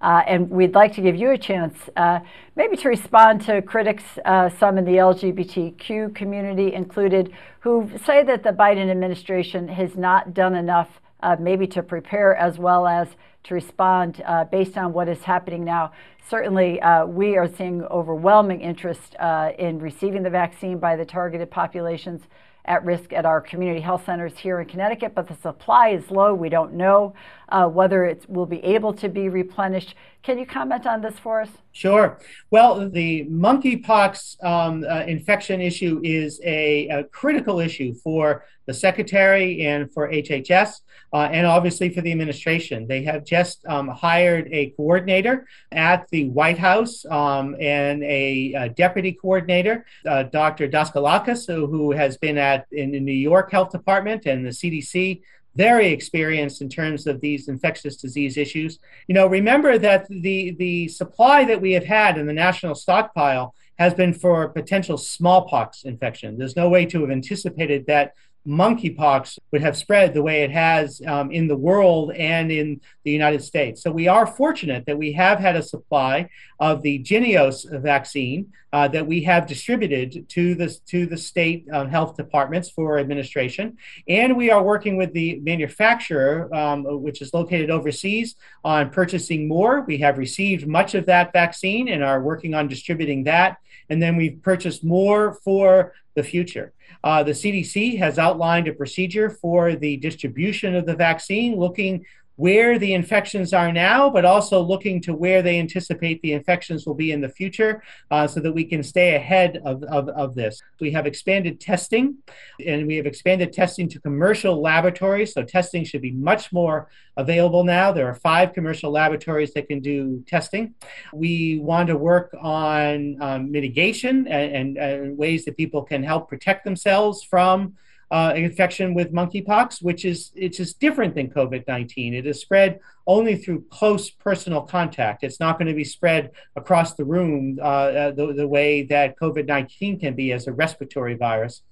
Uh, 0.00 0.22
and 0.26 0.50
we'd 0.50 0.74
like 0.74 0.94
to 0.94 1.00
give 1.00 1.16
you 1.16 1.30
a 1.30 1.38
chance 1.38 1.76
uh, 1.96 2.20
maybe 2.56 2.76
to 2.76 2.88
respond 2.88 3.44
to 3.44 3.62
critics, 3.62 4.04
uh, 4.24 4.48
some 4.48 4.78
in 4.78 4.84
the 4.84 4.92
LGBTQ 4.92 6.14
community 6.14 6.72
included, 6.72 7.32
who 7.60 7.90
say 8.04 8.22
that 8.24 8.42
the 8.42 8.50
Biden 8.50 8.90
administration 8.90 9.66
has 9.68 9.96
not 9.96 10.34
done 10.34 10.54
enough, 10.54 10.88
uh, 11.20 11.36
maybe 11.38 11.66
to 11.66 11.82
prepare 11.82 12.36
as 12.36 12.58
well 12.58 12.86
as 12.86 13.08
to 13.44 13.54
respond 13.54 14.22
based 14.50 14.76
on 14.76 14.92
what 14.92 15.08
is 15.08 15.22
happening 15.22 15.64
now. 15.64 15.92
Certainly, 16.28 16.78
uh, 16.82 17.06
we 17.06 17.38
are 17.38 17.48
seeing 17.48 17.82
overwhelming 17.84 18.60
interest 18.60 19.16
uh, 19.18 19.52
in 19.58 19.78
receiving 19.78 20.22
the 20.22 20.28
vaccine 20.28 20.78
by 20.78 20.94
the 20.94 21.04
targeted 21.04 21.50
populations 21.50 22.20
at 22.66 22.84
risk 22.84 23.14
at 23.14 23.24
our 23.24 23.40
community 23.40 23.80
health 23.80 24.04
centers 24.04 24.36
here 24.36 24.60
in 24.60 24.68
Connecticut, 24.68 25.14
but 25.14 25.26
the 25.26 25.36
supply 25.36 25.88
is 25.88 26.10
low. 26.10 26.34
We 26.34 26.50
don't 26.50 26.74
know 26.74 27.14
uh, 27.48 27.66
whether 27.66 28.04
it 28.04 28.28
will 28.28 28.46
be 28.46 28.62
able 28.64 28.92
to 28.94 29.08
be 29.08 29.28
replenished. 29.28 29.94
Can 30.22 30.38
you 30.38 30.46
comment 30.46 30.86
on 30.86 31.00
this 31.00 31.18
for 31.18 31.40
us? 31.40 31.48
Sure. 31.72 32.18
Well, 32.50 32.90
the 32.90 33.24
monkeypox 33.26 34.44
um, 34.44 34.84
uh, 34.88 35.02
infection 35.02 35.60
issue 35.60 36.00
is 36.02 36.40
a, 36.44 36.88
a, 36.88 37.04
critical 37.04 37.60
issue 37.60 37.94
for 37.94 38.44
the 38.66 38.74
secretary 38.74 39.64
and 39.64 39.90
for 39.92 40.10
HHS, 40.10 40.80
uh, 41.12 41.28
and 41.30 41.46
obviously 41.46 41.88
for 41.88 42.00
the 42.00 42.10
administration. 42.10 42.86
They 42.86 43.04
have 43.04 43.24
just 43.24 43.64
um, 43.66 43.88
hired 43.88 44.48
a 44.50 44.70
coordinator 44.70 45.46
at 45.70 46.08
the 46.10 46.28
White 46.30 46.58
House 46.58 47.06
um, 47.06 47.56
and 47.60 48.02
a, 48.02 48.54
a, 48.54 48.68
deputy 48.70 49.12
coordinator, 49.12 49.86
uh, 50.06 50.24
Dr. 50.24 50.68
Daskalakis, 50.68 51.46
who 51.46 51.92
has 51.92 52.18
been 52.18 52.36
at 52.36 52.66
in 52.72 52.90
the 52.90 53.00
New 53.00 53.12
York 53.12 53.52
Health 53.52 53.70
Department 53.70 54.26
and 54.26 54.44
the 54.44 54.50
CDC 54.50 55.22
very 55.56 55.88
experienced 55.88 56.62
in 56.62 56.68
terms 56.68 57.06
of 57.06 57.20
these 57.20 57.48
infectious 57.48 57.96
disease 57.96 58.36
issues. 58.36 58.78
You 59.08 59.14
know, 59.14 59.26
remember 59.26 59.78
that 59.78 60.06
the 60.08 60.52
the 60.58 60.88
supply 60.88 61.44
that 61.44 61.60
we 61.60 61.72
have 61.72 61.84
had 61.84 62.18
in 62.18 62.26
the 62.26 62.32
national 62.32 62.74
stockpile 62.74 63.54
has 63.78 63.94
been 63.94 64.12
for 64.12 64.48
potential 64.48 64.98
smallpox 64.98 65.84
infection. 65.84 66.36
There's 66.36 66.56
no 66.56 66.68
way 66.68 66.84
to 66.86 67.00
have 67.00 67.10
anticipated 67.10 67.86
that 67.86 68.14
monkeypox 68.46 69.38
would 69.52 69.60
have 69.60 69.76
spread 69.76 70.14
the 70.14 70.22
way 70.22 70.42
it 70.42 70.50
has 70.50 71.02
um, 71.06 71.30
in 71.30 71.46
the 71.48 71.56
world 71.56 72.12
and 72.12 72.50
in 72.50 72.80
the 73.04 73.10
United 73.10 73.42
States. 73.42 73.82
So 73.82 73.90
we 73.90 74.08
are 74.08 74.26
fortunate 74.26 74.86
that 74.86 74.96
we 74.96 75.12
have 75.12 75.38
had 75.38 75.54
a 75.54 75.62
supply 75.62 76.30
of 76.58 76.82
the 76.82 77.02
Jynneos 77.02 77.66
vaccine 77.82 78.52
uh, 78.72 78.88
that 78.88 79.06
we 79.06 79.22
have 79.22 79.46
distributed 79.46 80.28
to 80.28 80.54
the, 80.54 80.76
to 80.86 81.06
the 81.06 81.16
state 81.16 81.66
um, 81.72 81.88
health 81.88 82.16
departments 82.16 82.70
for 82.70 82.98
administration. 82.98 83.76
And 84.08 84.36
we 84.36 84.50
are 84.50 84.62
working 84.62 84.96
with 84.96 85.12
the 85.12 85.40
manufacturer, 85.40 86.54
um, 86.54 86.84
which 87.02 87.22
is 87.22 87.32
located 87.32 87.70
overseas, 87.70 88.36
on 88.64 88.90
purchasing 88.90 89.48
more. 89.48 89.82
We 89.82 89.98
have 89.98 90.18
received 90.18 90.66
much 90.66 90.94
of 90.94 91.06
that 91.06 91.32
vaccine 91.32 91.88
and 91.88 92.04
are 92.04 92.20
working 92.20 92.54
on 92.54 92.68
distributing 92.68 93.24
that. 93.24 93.58
And 93.90 94.02
then 94.02 94.16
we've 94.16 94.42
purchased 94.42 94.84
more 94.84 95.34
for 95.44 95.94
the 96.14 96.22
future. 96.22 96.72
Uh, 97.04 97.22
the 97.22 97.32
CDC 97.32 97.96
has 97.98 98.18
outlined 98.18 98.66
a 98.66 98.72
procedure 98.72 99.30
for 99.30 99.76
the 99.76 99.96
distribution 99.98 100.74
of 100.74 100.84
the 100.84 100.96
vaccine, 100.96 101.56
looking 101.56 102.04
where 102.38 102.78
the 102.78 102.94
infections 102.94 103.52
are 103.52 103.72
now, 103.72 104.08
but 104.08 104.24
also 104.24 104.62
looking 104.62 105.00
to 105.00 105.12
where 105.12 105.42
they 105.42 105.58
anticipate 105.58 106.22
the 106.22 106.32
infections 106.32 106.86
will 106.86 106.94
be 106.94 107.10
in 107.10 107.20
the 107.20 107.28
future 107.28 107.82
uh, 108.12 108.28
so 108.28 108.38
that 108.38 108.52
we 108.52 108.64
can 108.64 108.80
stay 108.80 109.16
ahead 109.16 109.60
of, 109.64 109.82
of, 109.82 110.08
of, 110.10 110.36
this. 110.36 110.62
We 110.80 110.92
have 110.92 111.04
expanded 111.04 111.60
testing 111.60 112.18
and 112.64 112.86
we 112.86 112.94
have 112.94 113.06
expanded 113.06 113.52
testing 113.52 113.88
to 113.88 114.00
commercial 114.00 114.62
laboratories. 114.62 115.34
So 115.34 115.42
testing 115.42 115.82
should 115.82 116.00
be 116.00 116.12
much 116.12 116.52
more 116.52 116.88
available 117.16 117.64
now. 117.64 117.90
There 117.90 118.06
are 118.06 118.14
five 118.14 118.52
commercial 118.52 118.92
laboratories 118.92 119.52
that 119.54 119.66
can 119.66 119.80
do 119.80 120.22
testing. 120.28 120.74
We 121.12 121.58
want 121.58 121.88
to 121.88 121.96
work 121.96 122.36
on 122.40 123.16
um, 123.20 123.50
mitigation 123.50 124.28
and, 124.28 124.54
and, 124.54 124.78
and 124.78 125.18
ways 125.18 125.44
that 125.46 125.56
people 125.56 125.82
can 125.82 126.04
help 126.04 126.28
protect 126.28 126.64
themselves 126.64 127.24
from 127.24 127.74
uh, 128.10 128.32
infection 128.34 128.94
with 128.94 129.12
monkeypox, 129.12 129.82
which 129.82 130.04
is 130.04 130.32
it's 130.34 130.56
just 130.56 130.80
different 130.80 131.14
than 131.14 131.28
COVID-19. 131.28 132.14
It 132.14 132.26
is 132.26 132.40
spread 132.40 132.80
only 133.06 133.36
through 133.36 133.64
close 133.70 134.10
personal 134.10 134.62
contact. 134.62 135.24
It's 135.24 135.40
not 135.40 135.58
going 135.58 135.68
to 135.68 135.74
be 135.74 135.84
spread 135.84 136.30
across 136.56 136.94
the 136.94 137.04
room 137.04 137.58
uh, 137.60 137.64
uh 137.64 138.10
the, 138.12 138.32
the 138.32 138.46
way 138.46 138.82
that 138.84 139.18
COVID-19 139.18 140.00
can 140.00 140.14
be 140.14 140.32
as 140.32 140.46
a 140.46 140.52
respiratory 140.52 141.14
virus. 141.14 141.62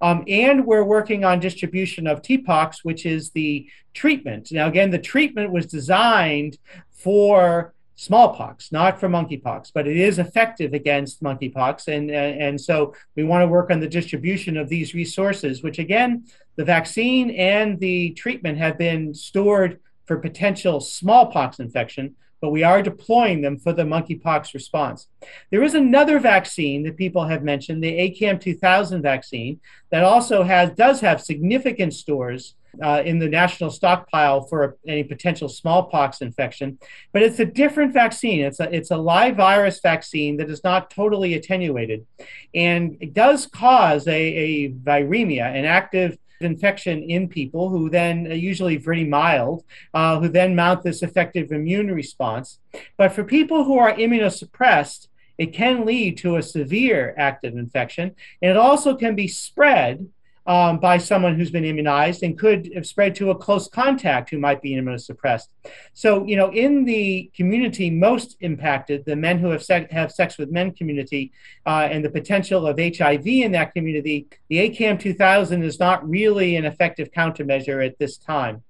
Um, 0.00 0.24
and 0.28 0.66
we're 0.66 0.84
working 0.84 1.24
on 1.24 1.40
distribution 1.40 2.06
of 2.06 2.22
TPOXX, 2.22 2.78
which 2.82 3.06
is 3.06 3.30
the 3.30 3.68
treatment. 3.92 4.50
Now, 4.52 4.68
again, 4.68 4.90
the 4.90 4.98
treatment 4.98 5.52
was 5.52 5.66
designed 5.66 6.58
for 6.90 7.73
smallpox, 7.96 8.72
not 8.72 8.98
for 8.98 9.08
monkeypox, 9.08 9.70
but 9.72 9.86
it 9.86 9.96
is 9.96 10.18
effective 10.18 10.74
against 10.74 11.22
monkeypox. 11.22 11.88
And, 11.88 12.10
and 12.10 12.60
so 12.60 12.94
we 13.14 13.24
want 13.24 13.42
to 13.42 13.48
work 13.48 13.70
on 13.70 13.80
the 13.80 13.88
distribution 13.88 14.56
of 14.56 14.68
these 14.68 14.94
resources, 14.94 15.62
which 15.62 15.78
again, 15.78 16.24
the 16.56 16.64
vaccine 16.64 17.30
and 17.30 17.78
the 17.78 18.10
treatment 18.10 18.58
have 18.58 18.78
been 18.78 19.14
stored 19.14 19.80
for 20.06 20.18
potential 20.18 20.80
smallpox 20.80 21.58
infection, 21.58 22.14
but 22.40 22.50
we 22.50 22.62
are 22.62 22.82
deploying 22.82 23.40
them 23.40 23.58
for 23.58 23.72
the 23.72 23.84
monkeypox 23.84 24.52
response. 24.54 25.08
There 25.50 25.62
is 25.62 25.74
another 25.74 26.18
vaccine 26.18 26.82
that 26.82 26.96
people 26.96 27.26
have 27.26 27.42
mentioned, 27.42 27.82
the 27.82 27.98
ACAM 27.98 28.40
2000 28.40 29.02
vaccine, 29.02 29.60
that 29.90 30.04
also 30.04 30.42
has 30.42 30.70
does 30.72 31.00
have 31.00 31.22
significant 31.22 31.94
stores 31.94 32.54
uh, 32.82 33.02
in 33.04 33.18
the 33.18 33.28
national 33.28 33.70
stockpile 33.70 34.42
for 34.42 34.76
any 34.86 35.04
potential 35.04 35.48
smallpox 35.48 36.20
infection. 36.20 36.78
But 37.12 37.22
it's 37.22 37.38
a 37.38 37.44
different 37.44 37.92
vaccine. 37.92 38.40
It's 38.44 38.60
a, 38.60 38.74
it's 38.74 38.90
a 38.90 38.96
live 38.96 39.36
virus 39.36 39.80
vaccine 39.80 40.36
that 40.38 40.50
is 40.50 40.64
not 40.64 40.90
totally 40.90 41.34
attenuated. 41.34 42.06
And 42.54 42.96
it 43.00 43.14
does 43.14 43.46
cause 43.46 44.06
a, 44.08 44.12
a 44.12 44.70
viremia, 44.70 45.46
an 45.54 45.64
active 45.64 46.18
infection 46.40 47.02
in 47.02 47.28
people 47.28 47.68
who 47.68 47.90
then 47.90 48.26
uh, 48.30 48.34
usually 48.34 48.76
very 48.76 49.04
mild, 49.04 49.64
uh, 49.92 50.20
who 50.20 50.28
then 50.28 50.54
mount 50.54 50.82
this 50.82 51.02
effective 51.02 51.52
immune 51.52 51.90
response. 51.90 52.58
But 52.96 53.12
for 53.12 53.24
people 53.24 53.64
who 53.64 53.78
are 53.78 53.92
immunosuppressed, 53.92 55.08
it 55.38 55.52
can 55.52 55.84
lead 55.84 56.18
to 56.18 56.36
a 56.36 56.42
severe 56.42 57.14
active 57.18 57.54
infection, 57.56 58.14
and 58.40 58.50
it 58.52 58.56
also 58.56 58.94
can 58.94 59.16
be 59.16 59.26
spread 59.26 60.08
um, 60.46 60.78
by 60.78 60.98
someone 60.98 61.36
who's 61.36 61.50
been 61.50 61.64
immunized 61.64 62.22
and 62.22 62.38
could 62.38 62.70
have 62.74 62.86
spread 62.86 63.14
to 63.14 63.30
a 63.30 63.34
close 63.34 63.68
contact 63.68 64.30
who 64.30 64.38
might 64.38 64.60
be 64.60 64.72
immunosuppressed. 64.72 65.48
So, 65.94 66.24
you 66.26 66.36
know, 66.36 66.50
in 66.52 66.84
the 66.84 67.30
community 67.34 67.90
most 67.90 68.36
impacted, 68.40 69.04
the 69.04 69.16
men 69.16 69.38
who 69.38 69.48
have, 69.50 69.62
se- 69.62 69.88
have 69.90 70.12
sex 70.12 70.36
with 70.36 70.50
men 70.50 70.72
community 70.72 71.32
uh, 71.64 71.88
and 71.90 72.04
the 72.04 72.10
potential 72.10 72.66
of 72.66 72.78
HIV 72.78 73.26
in 73.26 73.52
that 73.52 73.72
community, 73.72 74.26
the 74.48 74.68
ACAM 74.68 75.00
2000 75.00 75.62
is 75.62 75.80
not 75.80 76.08
really 76.08 76.56
an 76.56 76.66
effective 76.66 77.10
countermeasure 77.10 77.84
at 77.84 77.98
this 77.98 78.18
time. 78.18 78.62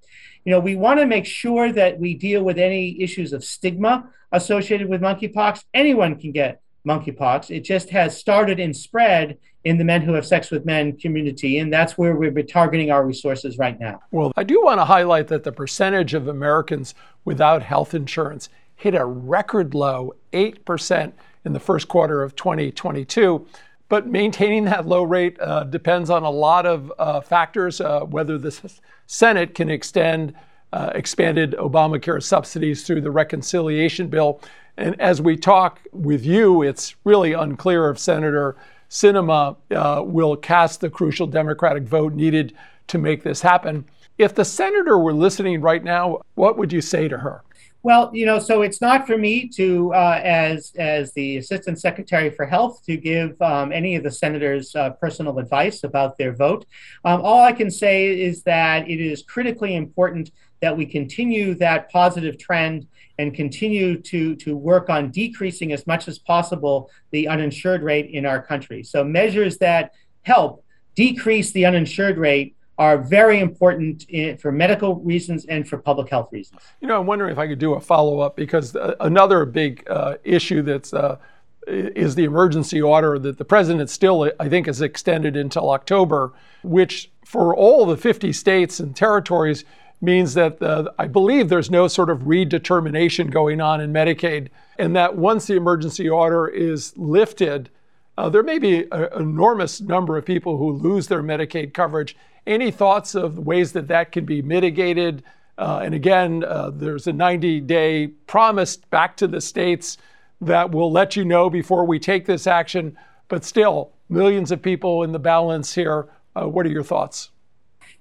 You 0.45 0.53
know, 0.53 0.61
we 0.61 0.77
want 0.77 1.01
to 1.01 1.07
make 1.07 1.27
sure 1.27 1.73
that 1.73 1.99
we 1.99 2.15
deal 2.15 2.43
with 2.45 2.59
any 2.59 3.01
issues 3.03 3.33
of 3.33 3.43
stigma 3.43 4.11
associated 4.31 4.89
with 4.89 5.01
monkeypox. 5.01 5.65
Anyone 5.73 6.21
can 6.21 6.33
get 6.33 6.61
monkeypox. 6.87 7.51
It 7.51 7.61
just 7.61 7.91
has 7.91 8.17
started 8.17 8.61
and 8.61 8.77
spread 8.77 9.39
in 9.65 9.79
the 9.79 9.85
men 9.85 10.03
who 10.03 10.13
have 10.13 10.27
sex 10.27 10.51
with 10.51 10.67
men 10.67 10.97
community, 10.97 11.59
and 11.59 11.73
that's 11.73 11.97
where 11.97 12.15
we're 12.15 12.31
targeting 12.43 12.91
our 12.91 13.05
resources 13.05 13.59
right 13.59 13.81
now. 13.81 14.01
Well, 14.11 14.33
I 14.37 14.45
do 14.45 14.63
want 14.63 14.79
to 14.79 14.85
highlight 14.85 15.29
that 15.29 15.45
the 15.45 15.53
percentage 15.53 16.15
of 16.15 16.29
Americans 16.29 16.95
without 17.25 17.63
health 17.63 17.95
insurance 17.95 18.49
hit 18.77 18.95
a 18.95 19.05
record 19.05 19.75
low 19.75 20.15
8% 20.33 21.13
in 21.45 21.53
the 21.53 21.61
first 21.61 21.89
quarter 21.89 22.23
of 22.23 22.37
2022. 22.37 23.47
But 23.89 24.07
maintaining 24.07 24.65
that 24.65 24.87
low 24.87 25.03
rate 25.03 25.39
uh, 25.41 25.65
depends 25.65 26.11
on 26.11 26.23
a 26.23 26.31
lot 26.31 26.67
of 26.67 26.93
uh, 26.99 27.21
factors, 27.21 27.81
uh, 27.81 28.01
whether 28.01 28.39
the 28.39 28.73
Senate 29.07 29.55
can 29.55 29.71
extend 29.71 30.35
uh, 30.73 30.91
expanded 30.95 31.53
Obamacare 31.53 32.21
subsidies 32.21 32.85
through 32.85 33.01
the 33.01 33.11
reconciliation 33.11 34.09
bill. 34.09 34.41
And 34.77 35.01
as 35.01 35.23
we 35.23 35.37
talk 35.37 35.81
with 35.93 36.27
you, 36.27 36.63
it's 36.63 36.97
really 37.05 37.33
unclear 37.33 37.91
if 37.91 37.99
Senator 37.99 38.57
Sinema 38.95 39.57
uh, 39.73 40.03
will 40.05 40.37
cast 40.37 40.81
the 40.81 40.89
crucial 40.89 41.27
Democratic 41.27 41.83
vote 41.83 42.13
needed 42.13 42.55
to 42.87 42.97
make 42.97 43.25
this 43.25 43.41
happen. 43.43 43.85
If 44.19 44.37
the 44.37 44.45
senator 44.45 44.97
were 44.97 45.13
listening 45.13 45.61
right 45.61 45.83
now, 45.83 46.21
what 46.37 46.57
would 46.57 46.73
you 46.73 46.81
say 46.81 47.09
to 47.09 47.19
her? 47.19 47.43
Well, 47.83 48.11
you 48.15 48.25
know, 48.25 48.39
so 48.39 48.63
it's 48.63 48.81
not 48.81 49.05
for 49.05 49.19
me 49.19 49.49
to, 49.49 49.93
uh, 49.93 50.21
as 50.23 50.73
as 50.79 51.13
the 51.13 51.39
Assistant 51.39 51.81
Secretary 51.81 52.31
for 52.31 52.47
Health, 52.47 52.85
to 52.87 52.97
give 52.97 53.31
um, 53.43 53.73
any 53.73 53.97
of 53.97 54.05
the 54.05 54.13
senators 54.13 54.75
uh, 54.77 54.91
personal 54.91 55.41
advice 55.41 55.83
about 55.83 56.17
their 56.17 56.33
vote. 56.33 56.65
Um, 57.05 57.21
all 57.21 57.43
I 57.43 57.53
can 57.53 57.73
say 57.73 58.19
is 58.19 58.45
that 58.45 58.89
it 58.89 59.01
is 59.01 59.23
critically 59.25 59.75
important 59.75 60.31
that 60.63 60.75
we 60.75 60.87
continue 60.87 61.55
that 61.57 61.91
positive 61.91 62.39
trend 62.39 62.87
and 63.19 63.35
continue 63.35 64.01
to, 64.01 64.35
to 64.37 64.57
work 64.57 64.91
on 64.91 65.11
decreasing 65.11 65.73
as 65.73 65.87
much 65.87 66.09
as 66.09 66.19
possible 66.19 66.91
the 67.11 67.29
uninsured 67.29 67.83
rate 67.83 68.11
in 68.11 68.27
our 68.27 68.43
country. 68.43 68.83
So, 68.83 69.05
measures 69.05 69.59
that 69.59 69.93
help 70.23 70.65
decrease 70.95 71.53
the 71.53 71.67
uninsured 71.67 72.19
rate 72.19 72.57
are 72.77 72.99
very 72.99 73.39
important 73.39 74.05
in, 74.09 74.37
for 74.37 74.51
medical 74.51 74.97
reasons 74.97 75.45
and 75.47 75.69
for 75.69 75.79
public 75.79 76.11
health 76.11 76.29
reasons. 76.33 76.61
You 76.81 76.89
know, 76.89 76.99
I'm 76.99 77.07
wondering 77.07 77.31
if 77.31 77.39
I 77.39 77.47
could 77.47 77.59
do 77.59 77.75
a 77.75 77.81
follow 77.81 78.21
up 78.21 78.37
because 78.37 78.75
uh, 78.75 78.95
another 79.01 79.45
big 79.45 79.87
uh, 79.89 80.17
issue 80.25 80.63
that's 80.63 80.93
uh, 80.93 81.19
is 81.67 82.15
the 82.15 82.25
emergency 82.25 82.83
order 82.83 83.19
that 83.19 83.39
the 83.39 83.45
president 83.45 83.91
still, 83.91 84.31
I 84.39 84.49
think, 84.49 84.67
has 84.67 84.83
extended 84.83 85.37
until 85.37 85.71
October, 85.71 86.33
which 86.63 87.11
for 87.25 87.55
all 87.55 87.87
the 87.87 87.97
50 87.97 88.33
states 88.33 88.81
and 88.81 88.95
territories 88.95 89.65
means 90.01 90.35
that 90.35 90.61
uh, 90.63 90.91
I 90.99 91.07
believe 91.07 91.49
there's 91.49 91.71
no 91.71 91.89
sort 91.89 92.11
of 92.11 92.21
redetermination 92.21 93.31
going 93.31 93.61
on 93.61 93.81
in 93.81 93.93
Medicaid, 93.93 94.49
and 94.79 94.95
that 94.97 95.17
once 95.17 95.47
the 95.47 95.55
emergency 95.55 96.09
order 96.09 96.47
is 96.47 96.97
lifted, 96.97 97.71
uh, 98.17 98.29
there 98.29 98.43
may 98.43 98.59
be 98.59 98.87
an 98.93 99.09
enormous 99.17 99.81
number 99.81 100.17
of 100.17 100.25
people 100.25 100.57
who 100.57 100.73
lose 100.73 101.09
their 101.09 101.23
Medicaid 101.23 101.75
coverage. 101.75 102.17
Any 102.47 102.71
thoughts 102.71 103.15
of 103.15 103.39
ways 103.39 103.73
that 103.73 103.89
that 103.89 104.13
can 104.13 104.25
be 104.25 104.43
mitigated? 104.43 105.23
Uh, 105.59 105.81
and 105.83 105.95
again, 105.95 106.45
uh, 106.45 106.71
there's 106.71 107.07
a 107.07 107.13
90 107.13 107.61
day 107.61 108.09
promise 108.27 108.77
back 108.77 109.17
to 109.17 109.27
the 109.27 109.41
states 109.41 109.99
that 110.41 110.71
will 110.71 110.93
let 110.93 111.17
you 111.17 111.25
know 111.25 111.49
before 111.49 111.85
we 111.85 111.99
take 111.99 112.27
this 112.27 112.47
action. 112.47 112.97
But 113.29 113.45
still, 113.45 113.93
millions 114.09 114.53
of 114.53 114.63
people 114.63 115.03
in 115.03 115.13
the 115.13 115.19
balance 115.19 115.75
here. 115.75 116.09
Uh, 116.37 116.49
what 116.49 116.67
are 116.67 116.71
your 116.71 116.83
thoughts? 116.83 117.31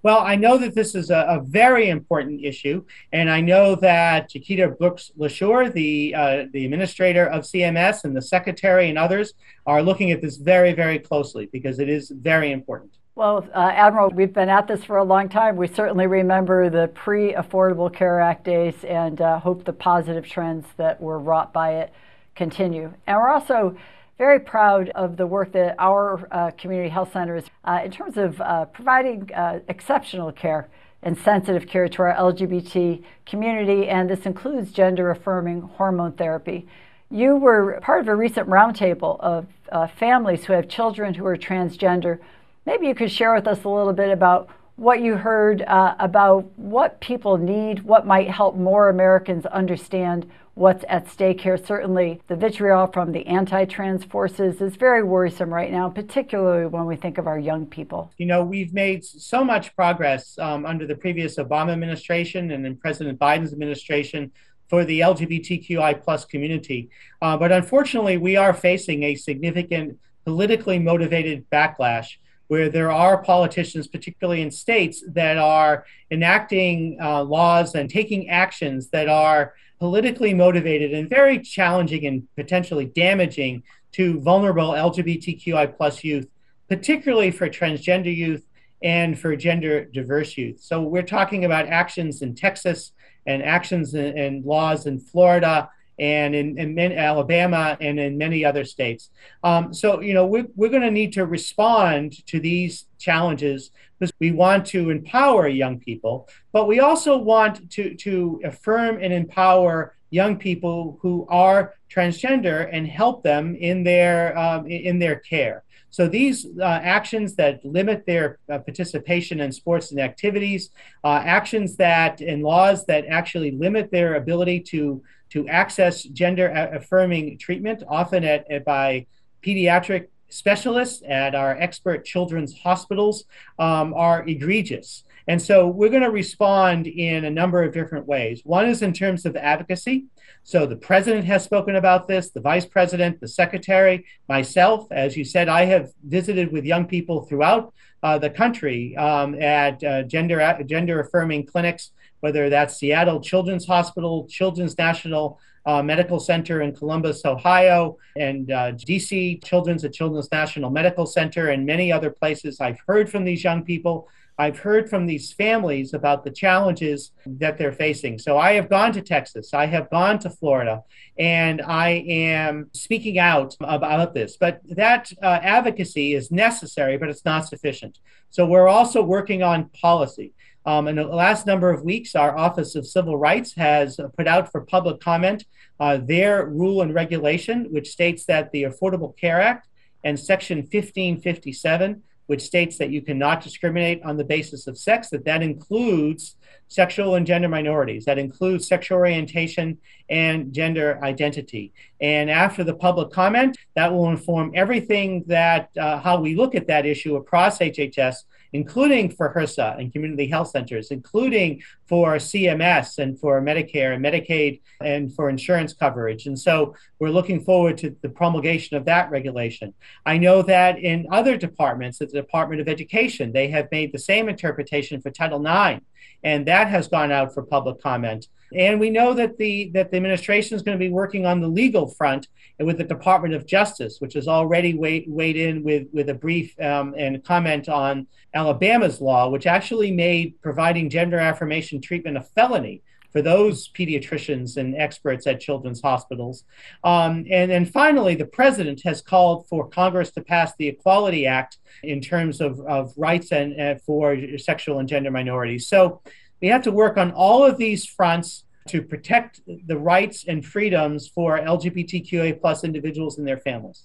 Well, 0.04 0.20
I 0.20 0.36
know 0.36 0.58
that 0.58 0.76
this 0.76 0.96
is 0.96 1.10
a, 1.10 1.26
a 1.30 1.42
very 1.42 1.88
important 1.88 2.44
issue, 2.44 2.84
and 3.14 3.30
I 3.30 3.40
know 3.40 3.76
that 3.76 4.30
Chiquita 4.30 4.68
Brooks 4.68 5.12
LaSure, 5.18 5.72
the 5.72 6.14
uh, 6.14 6.44
the 6.52 6.66
administrator 6.66 7.26
of 7.26 7.44
CMS, 7.44 8.04
and 8.04 8.14
the 8.14 8.22
secretary 8.22 8.90
and 8.90 8.98
others 8.98 9.34
are 9.66 9.82
looking 9.82 10.12
at 10.12 10.22
this 10.22 10.36
very, 10.36 10.74
very 10.74 11.00
closely 11.00 11.46
because 11.54 11.80
it 11.80 11.88
is 11.88 12.10
very 12.10 12.52
important. 12.52 12.92
Well, 13.16 13.48
uh, 13.54 13.72
Admiral, 13.74 14.10
we've 14.10 14.34
been 14.34 14.50
at 14.50 14.68
this 14.68 14.84
for 14.84 14.98
a 14.98 15.04
long 15.06 15.30
time. 15.30 15.56
We 15.56 15.68
certainly 15.68 16.08
remember 16.08 16.70
the 16.70 16.90
pre 16.90 17.34
Affordable 17.34 17.94
Care 17.94 18.20
Act 18.20 18.44
days 18.44 18.84
and 18.84 19.22
uh, 19.22 19.40
hope 19.40 19.64
the 19.64 19.74
positive 19.74 20.28
trends 20.28 20.66
that 20.76 21.00
were 21.00 21.20
wrought 21.20 21.54
by 21.54 21.76
it 21.76 21.94
continue. 22.36 22.94
And 23.08 23.18
we're 23.18 23.30
also 23.30 23.78
very 24.18 24.40
proud 24.40 24.90
of 24.90 25.18
the 25.18 25.26
work 25.26 25.52
that 25.54 25.76
our 25.80 26.28
uh, 26.32 26.52
community 26.52 26.90
health 26.90 27.12
centers, 27.12 27.46
uh, 27.66 27.82
in 27.84 27.92
terms 27.92 28.18
of 28.18 28.40
uh, 28.42 28.66
providing 28.66 29.30
uh, 29.34 29.60
exceptional 29.68 30.32
care 30.32 30.70
and 31.02 31.18
sensitive 31.18 31.68
care 31.68 31.88
to 31.90 32.02
our 32.02 32.14
LGBT 32.16 33.04
community, 33.26 33.88
and 33.90 34.10
this 34.10 34.26
includes 34.26 34.72
gender 34.72 35.12
affirming 35.12 35.62
hormone 35.62 36.14
therapy. 36.14 36.68
You 37.10 37.36
were 37.36 37.80
part 37.82 38.02
of 38.02 38.08
a 38.08 38.16
recent 38.16 38.48
roundtable 38.48 39.20
of 39.20 39.46
uh, 39.72 39.88
families 39.88 40.46
who 40.46 40.54
have 40.54 40.68
children 40.68 41.14
who 41.14 41.26
are 41.26 41.38
transgender. 41.38 42.20
Maybe 42.66 42.88
you 42.88 42.96
could 42.96 43.12
share 43.12 43.34
with 43.34 43.48
us 43.48 43.64
a 43.64 43.70
little 43.70 43.94
bit 43.94 44.10
about 44.10 44.50
what 44.76 45.02
you 45.02 45.16
heard 45.16 45.62
uh, 45.64 45.96
about 46.00 46.46
what 46.58 47.00
people 47.00 47.38
need, 47.38 47.84
what 47.84 48.08
might 48.08 48.30
help 48.30 48.56
more 48.56 48.90
Americans 48.90 49.46
understand 49.48 50.30
what's 50.56 50.86
at 50.88 51.10
stake 51.10 51.42
here. 51.42 51.58
Certainly, 51.58 52.22
the 52.28 52.36
vitriol 52.36 52.88
from 52.88 53.12
the 53.12 53.26
anti 53.26 53.66
trans 53.66 54.04
forces 54.04 54.62
is 54.62 54.76
very 54.76 55.04
worrisome 55.04 55.54
right 55.54 55.72
now, 55.72 55.90
particularly 55.90 56.66
when 56.68 56.86
we 56.86 56.96
think 56.96 57.18
of 57.18 57.28
our 57.28 57.40
young 57.40 57.66
people. 57.66 58.12
You 58.18 58.26
know, 58.26 58.44
we've 58.44 58.74
made 58.74 59.04
so 59.04 59.44
much 59.44 59.76
progress 59.76 60.38
um, 60.40 60.66
under 60.66 60.86
the 60.86 60.96
previous 60.96 61.38
Obama 61.38 61.72
administration 61.72 62.52
and 62.52 62.66
in 62.66 62.76
President 62.76 63.20
Biden's 63.20 63.54
administration 63.54 64.32
for 64.70 64.86
the 64.86 65.02
LGBTQI 65.02 66.02
plus 66.04 66.26
community. 66.26 66.90
Uh, 67.22 67.38
but 67.38 67.52
unfortunately, 67.52 68.18
we 68.18 68.36
are 68.36 68.54
facing 68.54 69.04
a 69.04 69.16
significant 69.16 69.98
politically 70.26 70.80
motivated 70.80 71.50
backlash 71.50 72.16
where 72.48 72.70
there 72.70 72.92
are 72.92 73.22
politicians, 73.22 73.88
particularly 73.88 74.42
in 74.42 74.52
states, 74.52 75.04
that 75.08 75.38
are 75.38 75.86
enacting 76.12 76.98
uh, 77.02 77.24
laws 77.24 77.74
and 77.76 77.90
taking 77.90 78.30
actions 78.30 78.90
that 78.90 79.08
are 79.08 79.54
politically 79.80 80.34
motivated 80.34 80.94
and 80.94 81.10
very 81.10 81.40
challenging 81.40 82.06
and 82.06 82.28
potentially 82.36 82.86
damaging 82.86 83.64
to 83.94 84.20
vulnerable 84.22 84.72
LGBTQI 84.72 85.76
plus 85.76 86.04
youth, 86.04 86.28
particularly 86.70 87.32
for 87.32 87.50
transgender 87.50 88.16
youth 88.16 88.46
and 88.82 89.18
for 89.18 89.36
gender 89.36 89.86
diverse 89.86 90.38
youth. 90.38 90.60
So 90.60 90.82
we're 90.82 91.04
talking 91.04 91.46
about 91.46 91.68
actions 91.68 92.22
in 92.22 92.36
Texas 92.36 92.92
and 93.26 93.42
actions 93.42 93.94
and 93.94 94.44
laws 94.44 94.86
in 94.86 95.00
Florida 95.00 95.70
and 96.00 96.34
in, 96.36 96.58
in, 96.58 96.92
Alabama 96.92 97.78
and 97.80 98.00
in 98.00 98.18
many 98.18 98.44
other 98.44 98.64
states. 98.64 99.10
Um, 99.44 99.74
so, 99.74 100.02
you 100.02 100.14
know, 100.14 100.26
we're, 100.26 100.48
we're 100.56 100.70
going 100.70 100.82
to 100.82 100.92
need 100.92 101.14
to 101.14 101.26
respond 101.26 102.26
to 102.28 102.40
these 102.40 102.86
challenges 102.98 103.72
because 104.00 104.14
we 104.20 104.32
want 104.32 104.66
to 104.68 104.90
empower 104.90 105.48
young 105.48 105.80
people, 105.80 106.28
but 106.52 106.68
we 106.68 106.80
also 106.80 107.18
want 107.18 107.70
to, 107.72 107.96
to 107.96 108.42
affirm 108.44 109.00
and 109.02 109.14
empower 109.14 109.96
young 110.10 110.38
people 110.38 111.00
who 111.02 111.26
are 111.30 111.74
transgender 111.90 112.70
and 112.72 112.88
help 112.88 113.24
them 113.24 113.56
in 113.56 113.84
their, 113.84 114.38
um, 114.38 114.66
in 114.68 115.00
their 115.00 115.18
care. 115.18 115.64
So 115.94 116.08
these 116.08 116.48
uh, 116.60 116.64
actions 116.64 117.36
that 117.36 117.64
limit 117.64 118.08
their 118.08 118.40
uh, 118.50 118.58
participation 118.58 119.40
in 119.40 119.52
sports 119.52 119.92
and 119.92 120.00
activities, 120.00 120.72
uh, 121.04 121.22
actions 121.24 121.76
that 121.76 122.20
and 122.20 122.42
laws 122.42 122.88
that 122.88 123.06
actually 123.06 123.52
limit 123.52 123.92
their 123.92 124.16
ability 124.16 124.62
to 124.72 125.04
to 125.34 125.48
access 125.48 126.04
gender 126.04 126.48
affirming 126.50 127.38
treatment, 127.40 127.82
often 127.90 128.24
at, 128.24 128.50
at 128.52 128.64
by 128.64 129.08
pediatric 129.44 130.08
specialists 130.30 131.02
at 131.08 131.34
our 131.34 131.58
expert 131.60 132.06
children's 132.06 132.56
hospitals, 132.60 133.26
um, 133.58 133.96
are 133.96 134.24
egregious. 134.28 135.04
And 135.28 135.42
so 135.42 135.68
we're 135.68 135.90
going 135.90 136.04
to 136.04 136.12
respond 136.12 136.86
in 136.86 137.26
a 137.26 137.32
number 137.32 137.64
of 137.64 137.74
different 137.74 138.06
ways. 138.06 138.42
One 138.44 138.68
is 138.68 138.84
in 138.84 138.94
terms 138.94 139.26
of 139.26 139.36
advocacy. 139.36 140.06
So 140.44 140.68
the 140.68 140.76
president 140.76 141.26
has 141.26 141.44
spoken 141.44 141.78
about 141.78 142.08
this, 142.08 142.30
the 142.30 142.42
vice 142.42 142.66
president, 142.66 143.20
the 143.20 143.28
secretary, 143.28 144.06
myself. 144.30 144.92
As 144.92 145.18
you 145.18 145.26
said, 145.26 145.50
I 145.50 145.66
have 145.66 145.90
visited 146.04 146.52
with 146.52 146.64
young 146.64 146.86
people 146.86 147.22
throughout 147.22 147.74
uh, 148.04 148.20
the 148.20 148.30
country 148.30 148.96
um, 148.98 149.42
at 149.42 149.84
uh, 149.84 150.04
gender 150.04 150.64
gender 150.68 151.00
affirming 151.00 151.46
clinics 151.46 151.92
whether 152.24 152.50
that's 152.50 152.78
Seattle 152.78 153.20
Children's 153.20 153.66
Hospital, 153.66 154.26
Children's 154.30 154.78
National 154.78 155.42
uh, 155.66 155.84
Medical 155.84 156.22
Center 156.22 156.62
in 156.62 156.74
Columbus, 156.74 157.26
Ohio, 157.26 157.98
and 158.18 158.50
uh, 158.50 158.72
DC 158.72 159.44
Children's 159.44 159.84
at 159.84 159.92
Children's 159.92 160.32
National 160.32 160.70
Medical 160.70 161.06
Center, 161.06 161.50
and 161.50 161.66
many 161.66 161.92
other 161.92 162.10
places. 162.10 162.62
I've 162.62 162.80
heard 162.88 163.10
from 163.10 163.26
these 163.26 163.44
young 163.44 163.66
people. 163.66 164.08
I've 164.38 164.58
heard 164.58 164.90
from 164.90 165.06
these 165.06 165.34
families 165.34 165.94
about 165.94 166.24
the 166.24 166.32
challenges 166.32 167.12
that 167.26 167.58
they're 167.58 167.74
facing. 167.74 168.18
So 168.18 168.38
I 168.38 168.54
have 168.54 168.70
gone 168.70 168.94
to 168.94 169.02
Texas, 169.02 169.54
I 169.54 169.66
have 169.66 169.90
gone 169.90 170.18
to 170.20 170.30
Florida, 170.30 170.82
and 171.20 171.62
I 171.62 171.90
am 172.08 172.70
speaking 172.74 173.20
out 173.20 173.58
about 173.60 174.14
this. 174.14 174.38
But 174.38 174.62
that 174.70 175.12
uh, 175.22 175.40
advocacy 175.42 176.14
is 176.14 176.32
necessary, 176.32 176.98
but 176.98 177.10
it's 177.10 177.26
not 177.26 177.50
sufficient. 177.50 178.00
So 178.30 178.46
we're 178.46 178.70
also 178.70 179.04
working 179.04 179.44
on 179.44 179.70
policy. 179.80 180.34
Um, 180.66 180.88
in 180.88 180.96
the 180.96 181.04
last 181.04 181.46
number 181.46 181.70
of 181.70 181.84
weeks, 181.84 182.16
our 182.16 182.38
Office 182.38 182.76
of 182.76 182.88
Civil 182.88 183.18
Rights 183.18 183.54
has 183.56 184.00
put 184.18 184.28
out 184.28 184.52
for 184.52 184.62
public 184.62 185.02
comment 185.02 185.46
uh, 185.80 185.98
their 185.98 186.46
rule 186.46 186.82
and 186.82 186.94
regulation, 186.94 187.68
which 187.72 187.90
states 187.90 188.26
that 188.26 188.52
the 188.52 188.64
Affordable 188.64 189.18
Care 189.18 189.42
Act 189.42 189.68
and 190.04 190.18
Section 190.18 190.60
1557, 190.60 192.02
which 192.28 192.42
states 192.42 192.78
that 192.78 192.90
you 192.90 193.02
cannot 193.02 193.42
discriminate 193.42 194.02
on 194.04 194.16
the 194.16 194.24
basis 194.24 194.68
of 194.68 194.78
sex, 194.78 195.10
that 195.10 195.26
that 195.26 195.44
includes 195.44 196.38
sexual 196.70 197.16
and 197.16 197.28
gender 197.28 197.50
minorities, 197.50 198.06
that 198.06 198.18
includes 198.18 198.68
sexual 198.68 199.00
orientation 199.00 199.78
and 200.10 200.54
gender 200.54 201.00
identity. 201.04 201.74
And 202.00 202.30
after 202.30 202.64
the 202.64 202.74
public 202.74 203.12
comment, 203.12 203.58
that 203.76 203.92
will 203.92 204.10
inform 204.10 204.52
everything 204.56 205.24
that 205.28 205.70
uh, 205.78 206.00
how 206.00 206.22
we 206.22 206.36
look 206.36 206.56
at 206.56 206.68
that 206.68 206.86
issue 206.86 207.18
across 207.18 207.60
HHS 207.60 208.24
including 208.54 209.10
for 209.10 209.34
HRSA 209.34 209.80
and 209.80 209.92
community 209.92 210.28
health 210.28 210.50
centers, 210.50 210.92
including 210.92 211.62
for 211.88 212.16
CMS 212.16 213.00
and 213.00 213.20
for 213.20 213.42
Medicare 213.42 213.94
and 213.94 214.04
Medicaid 214.04 214.62
and 214.82 215.14
for 215.14 215.30
insurance 215.30 215.74
coverage. 215.74 216.28
And 216.28 216.40
so 216.40 216.76
we're 217.00 217.10
looking 217.10 217.44
forward 217.44 217.78
to 217.80 217.96
the 218.02 218.10
promulgation 218.10 218.78
of 218.78 218.86
that 218.86 219.12
regulation. 219.12 219.74
I 220.06 220.18
know 220.18 220.42
that 220.44 220.80
in 220.80 221.08
other 221.12 221.36
departments, 221.36 222.02
at 222.02 222.12
the 222.12 222.22
Department 222.22 222.62
of 222.62 222.68
Education, 222.68 223.32
they 223.32 223.48
have 223.50 223.68
made 223.72 223.92
the 223.92 224.00
same 224.00 224.30
interpretation 224.30 225.02
for 225.02 225.10
Title 225.10 225.46
IX, 225.46 225.84
and 226.24 226.46
that 226.48 226.68
has 226.68 226.88
gone 226.88 227.12
out 227.12 227.34
for 227.34 227.44
public 227.44 227.82
comment. 227.82 228.28
And 228.56 228.80
we 228.80 228.90
know 228.90 229.14
that 229.14 229.38
the 229.38 229.72
that 229.74 229.90
the 229.92 229.98
administration 229.98 230.56
is 230.56 230.62
going 230.62 230.78
to 230.78 230.84
be 230.84 230.92
working 230.92 231.26
on 231.26 231.42
the 231.42 231.48
legal 231.48 231.88
front 231.88 232.28
and 232.60 232.68
with 232.68 232.78
the 232.78 232.84
Department 232.84 233.34
of 233.34 233.48
Justice, 233.48 234.00
which 234.00 234.14
has 234.14 234.28
already 234.28 234.76
weighed, 234.76 235.06
weighed 235.08 235.38
in 235.38 235.64
with, 235.64 235.88
with 235.92 236.10
a 236.10 236.14
brief 236.14 236.54
um, 236.62 236.94
and 236.98 237.24
comment 237.24 237.68
on 237.68 238.06
Alabama's 238.34 239.02
law, 239.02 239.30
which 239.30 239.48
actually 239.48 239.92
made 239.92 240.40
providing 240.42 240.90
gender 240.90 241.18
affirmation 241.18 241.82
treatment 241.82 242.18
a 242.18 242.22
felony 242.22 242.84
for 243.14 243.22
those 243.22 243.70
pediatricians 243.70 244.58
and 244.58 244.76
experts 244.76 245.26
at 245.28 245.40
children's 245.40 245.82
hospitals. 245.82 246.44
Um, 246.84 247.26
and 247.32 247.50
then 247.50 247.66
finally, 247.66 248.16
the 248.16 248.26
president 248.26 248.82
has 248.84 249.02
called 249.02 249.48
for 249.48 249.70
Congress 249.70 250.12
to 250.12 250.22
pass 250.22 250.54
the 250.58 250.68
Equality 250.68 251.26
Act 251.26 251.60
in 251.84 252.02
terms 252.02 252.42
of, 252.42 252.60
of 252.62 252.92
rights 252.98 253.32
and 253.32 253.60
uh, 253.62 253.76
for 253.86 254.18
sexual 254.38 254.80
and 254.80 254.90
gender 254.90 255.12
minorities. 255.12 255.68
So 255.68 256.02
we 256.42 256.50
have 256.50 256.64
to 256.64 256.72
work 256.72 256.98
on 256.98 257.12
all 257.12 257.46
of 257.46 257.58
these 257.58 257.86
fronts 257.86 258.44
to 258.68 258.82
protect 258.82 259.42
the 259.68 259.78
rights 259.78 260.26
and 260.28 260.46
freedoms 260.46 261.08
for 261.08 261.40
LGBTQA 261.40 262.42
plus 262.42 262.64
individuals 262.64 263.18
and 263.18 263.28
their 263.28 263.38
families. 263.38 263.84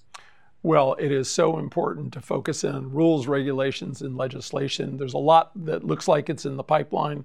Well, 0.62 0.94
it 0.98 1.12
is 1.12 1.30
so 1.30 1.58
important 1.58 2.12
to 2.14 2.20
focus 2.20 2.64
on 2.64 2.90
rules, 2.90 3.26
regulations, 3.26 4.02
and 4.02 4.16
legislation. 4.16 4.96
There's 4.96 5.14
a 5.14 5.18
lot 5.18 5.52
that 5.66 5.84
looks 5.84 6.08
like 6.08 6.28
it's 6.30 6.46
in 6.46 6.56
the 6.56 6.64
pipeline. 6.64 7.24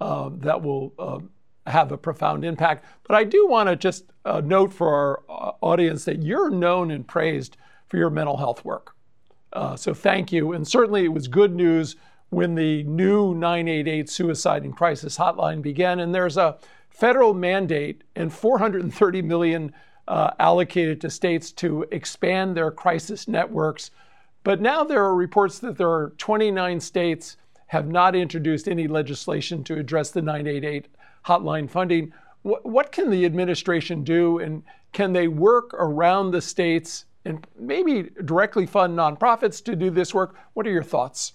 um, 0.00 0.40
that 0.40 0.60
will 0.60 0.92
um, 0.98 1.30
have 1.66 1.92
a 1.92 1.98
profound 1.98 2.44
impact. 2.44 2.84
But 3.06 3.16
I 3.16 3.24
do 3.24 3.46
want 3.46 3.68
to 3.68 3.76
just 3.76 4.12
uh, 4.24 4.40
note 4.44 4.72
for 4.72 4.88
our 4.88 5.22
uh, 5.28 5.52
audience 5.60 6.04
that 6.04 6.22
you're 6.22 6.50
known 6.50 6.90
and 6.90 7.06
praised 7.06 7.56
for 7.88 7.96
your 7.96 8.10
mental 8.10 8.36
health 8.36 8.64
work. 8.64 8.94
Uh, 9.52 9.76
so 9.76 9.94
thank 9.94 10.32
you. 10.32 10.52
And 10.52 10.66
certainly 10.66 11.04
it 11.04 11.12
was 11.12 11.28
good 11.28 11.54
news 11.54 11.96
when 12.30 12.54
the 12.54 12.82
new 12.84 13.34
988 13.34 14.10
suicide 14.10 14.64
and 14.64 14.76
crisis 14.76 15.16
hotline 15.16 15.62
began. 15.62 16.00
And 16.00 16.14
there's 16.14 16.36
a 16.36 16.58
federal 16.90 17.34
mandate 17.34 18.02
and 18.16 18.32
430 18.32 19.22
million 19.22 19.72
uh, 20.06 20.30
allocated 20.38 21.00
to 21.00 21.10
states 21.10 21.52
to 21.52 21.86
expand 21.90 22.56
their 22.56 22.70
crisis 22.70 23.26
networks. 23.26 23.90
But 24.42 24.60
now 24.60 24.84
there 24.84 25.02
are 25.02 25.14
reports 25.14 25.58
that 25.60 25.78
there 25.78 25.90
are 25.90 26.12
29 26.18 26.80
states 26.80 27.36
have 27.68 27.88
not 27.88 28.14
introduced 28.14 28.68
any 28.68 28.86
legislation 28.86 29.64
to 29.64 29.78
address 29.78 30.10
the 30.10 30.20
988 30.20 30.88
hotline 31.26 31.68
funding. 31.68 32.12
What, 32.42 32.64
what 32.64 32.92
can 32.92 33.10
the 33.10 33.24
administration 33.24 34.04
do, 34.04 34.38
and 34.38 34.62
can 34.92 35.12
they 35.12 35.28
work 35.28 35.74
around 35.74 36.30
the 36.30 36.40
states 36.40 37.06
and 37.24 37.46
maybe 37.58 38.10
directly 38.24 38.66
fund 38.66 38.96
nonprofits 38.98 39.64
to 39.64 39.74
do 39.74 39.90
this 39.90 40.12
work? 40.12 40.36
What 40.52 40.66
are 40.66 40.70
your 40.70 40.82
thoughts? 40.82 41.34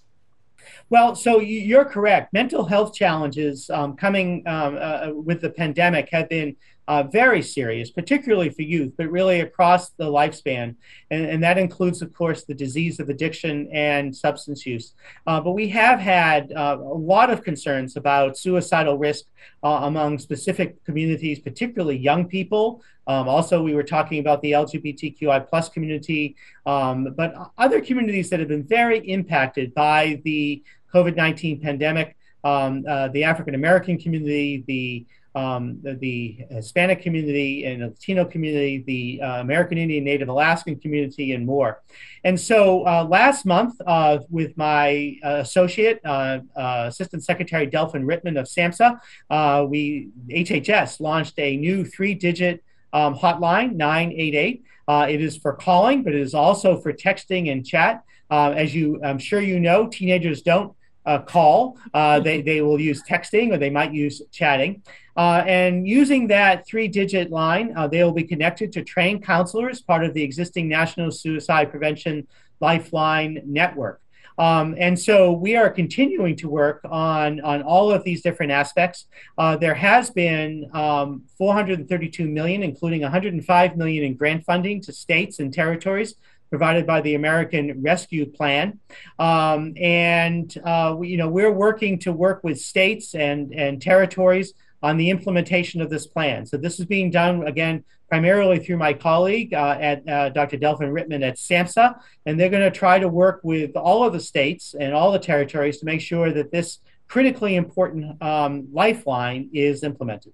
Well, 0.90 1.16
so 1.16 1.40
you're 1.40 1.86
correct. 1.86 2.34
Mental 2.34 2.66
health 2.66 2.94
challenges 2.94 3.70
um, 3.70 3.96
coming 3.96 4.44
um, 4.46 4.78
uh, 4.80 5.10
with 5.14 5.42
the 5.42 5.50
pandemic 5.50 6.10
have 6.12 6.30
been 6.30 6.56
uh, 6.90 7.04
very 7.04 7.40
serious, 7.40 7.92
particularly 7.92 8.50
for 8.50 8.64
youth, 8.64 8.92
but 8.98 9.12
really 9.12 9.42
across 9.42 9.92
the 9.92 10.06
lifespan. 10.06 10.76
And, 11.12 11.24
and, 11.24 11.44
that 11.44 11.60
includes, 11.60 12.02
of 12.02 12.12
course, 12.16 12.46
the 12.46 12.56
disease 12.56 13.00
of 13.00 13.10
addiction 13.10 13.70
and 13.72 14.14
substance 14.14 14.66
use. 14.66 14.94
Uh, 15.28 15.40
but 15.40 15.52
we 15.52 15.70
have 15.70 16.00
had 16.00 16.52
uh, 16.52 16.78
a 16.82 16.98
lot 17.14 17.30
of 17.30 17.44
concerns 17.44 17.96
about 17.96 18.40
suicidal 18.40 18.98
risk 18.98 19.26
uh, 19.62 19.82
among 19.84 20.18
specific 20.18 20.84
communities, 20.84 21.38
particularly 21.38 21.96
young 21.96 22.26
people. 22.28 22.82
Um, 23.06 23.30
also, 23.30 23.62
we 23.62 23.76
were 23.76 23.84
talking 23.84 24.18
about 24.18 24.42
the 24.42 24.54
LGBTQI 24.54 25.48
plus 25.48 25.70
community, 25.70 26.36
um, 26.66 27.14
but 27.16 27.36
other 27.60 27.82
communities 27.82 28.32
that 28.32 28.40
have 28.40 28.50
been 28.50 28.66
very 28.66 28.98
impacted 29.08 29.76
by 29.76 30.20
the 30.26 30.64
COVID 30.92 31.16
19 31.16 31.62
pandemic. 31.62 32.16
Um, 32.44 32.86
uh, 32.88 33.10
the 33.10 33.26
African 33.26 33.54
American 33.54 34.00
community, 34.00 34.64
the 34.66 35.06
um, 35.36 35.80
the, 35.84 35.94
the, 35.94 36.46
Hispanic 36.50 37.02
community 37.02 37.66
and 37.66 37.82
Latino 37.84 38.26
community, 38.26 38.84
the 38.86 39.22
uh, 39.22 39.42
American 39.42 39.78
Indian 39.78 40.04
Native 40.04 40.28
Alaskan 40.28 40.80
community, 40.80 41.34
and 41.34 41.46
more. 41.46 41.82
And 42.24 42.40
so 42.40 42.86
uh, 42.88 43.06
last 43.06 43.46
month, 43.46 43.80
uh, 43.86 44.20
with 44.30 44.58
my 44.58 45.18
uh, 45.24 45.36
associate, 45.36 46.00
uh, 46.04 46.40
uh, 46.56 46.86
Assistant 46.88 47.24
Secretary 47.24 47.66
Delphin 47.66 48.06
Rittmon 48.06 48.40
of 48.40 48.48
SAMHSA, 48.48 49.70
we, 49.70 50.10
HHS, 50.30 51.00
launched 51.00 51.38
a 51.38 51.58
new 51.58 51.86
three 51.86 52.16
digit 52.16 52.64
um, 52.92 53.16
hotline, 53.16 53.76
988. 53.76 54.64
it 55.10 55.22
is 55.22 55.38
for 55.38 55.54
calling, 55.54 56.04
but 56.04 56.14
it 56.14 56.22
is 56.22 56.34
also 56.34 56.80
for 56.80 56.92
texting 56.92 57.52
and 57.52 57.66
chat. 57.66 58.04
as 58.32 58.74
you, 58.74 59.00
I'm 59.04 59.20
sure 59.20 59.42
you 59.42 59.60
know, 59.60 59.88
teenagers 59.88 60.42
don't 60.42 60.74
uh, 61.10 61.20
call. 61.20 61.78
Uh, 61.94 62.20
they, 62.20 62.42
they 62.42 62.62
will 62.62 62.80
use 62.80 63.02
texting 63.02 63.52
or 63.52 63.58
they 63.58 63.72
might 63.72 63.92
use 63.92 64.22
chatting. 64.32 64.84
Uh, 65.18 65.44
and 65.48 65.88
using 65.88 66.28
that 66.28 66.66
three 66.68 66.88
digit 66.88 67.32
line, 67.32 67.74
uh, 67.76 67.88
they 67.88 68.04
will 68.04 68.14
be 68.14 68.24
connected 68.24 68.72
to 68.72 68.84
trained 68.84 69.26
counselors, 69.26 69.82
part 69.82 70.06
of 70.06 70.14
the 70.14 70.22
existing 70.22 70.70
National 70.70 71.12
Suicide 71.12 71.72
Prevention 71.72 72.28
Lifeline 72.62 73.42
Network. 73.46 74.02
Um, 74.38 74.76
and 74.78 74.98
so 74.98 75.34
we 75.34 75.58
are 75.58 75.70
continuing 75.70 76.38
to 76.38 76.48
work 76.48 76.80
on, 76.86 77.42
on 77.42 77.62
all 77.64 77.92
of 77.92 78.06
these 78.06 78.22
different 78.22 78.54
aspects. 78.54 79.08
Uh, 79.38 79.58
there 79.58 79.74
has 79.74 80.12
been 80.12 80.70
um, 80.74 81.24
432 81.38 82.26
million, 82.26 82.64
including 82.64 83.02
105 83.02 83.76
million 83.76 84.04
in 84.06 84.16
grant 84.16 84.46
funding 84.46 84.80
to 84.84 84.94
states 84.94 85.40
and 85.40 85.54
territories 85.54 86.16
provided 86.50 86.86
by 86.86 87.02
the 87.02 87.16
American 87.16 87.82
Rescue 87.82 88.26
Plan. 88.26 88.80
Um, 89.18 89.74
and, 89.78 90.56
uh, 90.64 90.96
we, 90.98 91.10
you 91.10 91.18
know, 91.18 91.30
we're 91.30 91.52
working 91.52 92.00
to 92.00 92.12
work 92.12 92.44
with 92.44 92.60
states 92.60 93.16
and, 93.16 93.54
and 93.54 93.82
territories 93.82 94.54
on 94.82 94.98
the 94.98 95.10
implementation 95.10 95.82
of 95.82 95.90
this 95.90 96.08
plan. 96.08 96.46
So 96.46 96.58
this 96.58 96.80
is 96.80 96.86
being 96.86 97.12
done, 97.12 97.46
again, 97.46 97.84
primarily 98.08 98.60
through 98.60 98.78
my 98.78 98.94
colleague 98.94 99.54
uh, 99.54 99.78
at 99.80 100.10
uh, 100.10 100.30
Dr. 100.30 100.58
Delphin 100.58 100.92
Rittmon 100.92 101.22
at 101.22 101.36
SAMHSA. 101.36 102.00
And 102.26 102.40
they're 102.40 102.50
going 102.50 102.64
to 102.64 102.78
try 102.78 102.98
to 102.98 103.08
work 103.08 103.42
with 103.44 103.76
all 103.76 104.04
of 104.04 104.14
the 104.14 104.20
states 104.20 104.74
and 104.80 104.94
all 104.94 105.12
the 105.12 105.20
territories 105.20 105.80
to 105.80 105.86
make 105.86 106.02
sure 106.02 106.32
that 106.32 106.52
this 106.52 106.80
critically 107.08 107.56
important 107.56 108.22
um, 108.22 108.68
lifeline 108.72 109.50
is 109.54 109.84
implemented. 109.84 110.34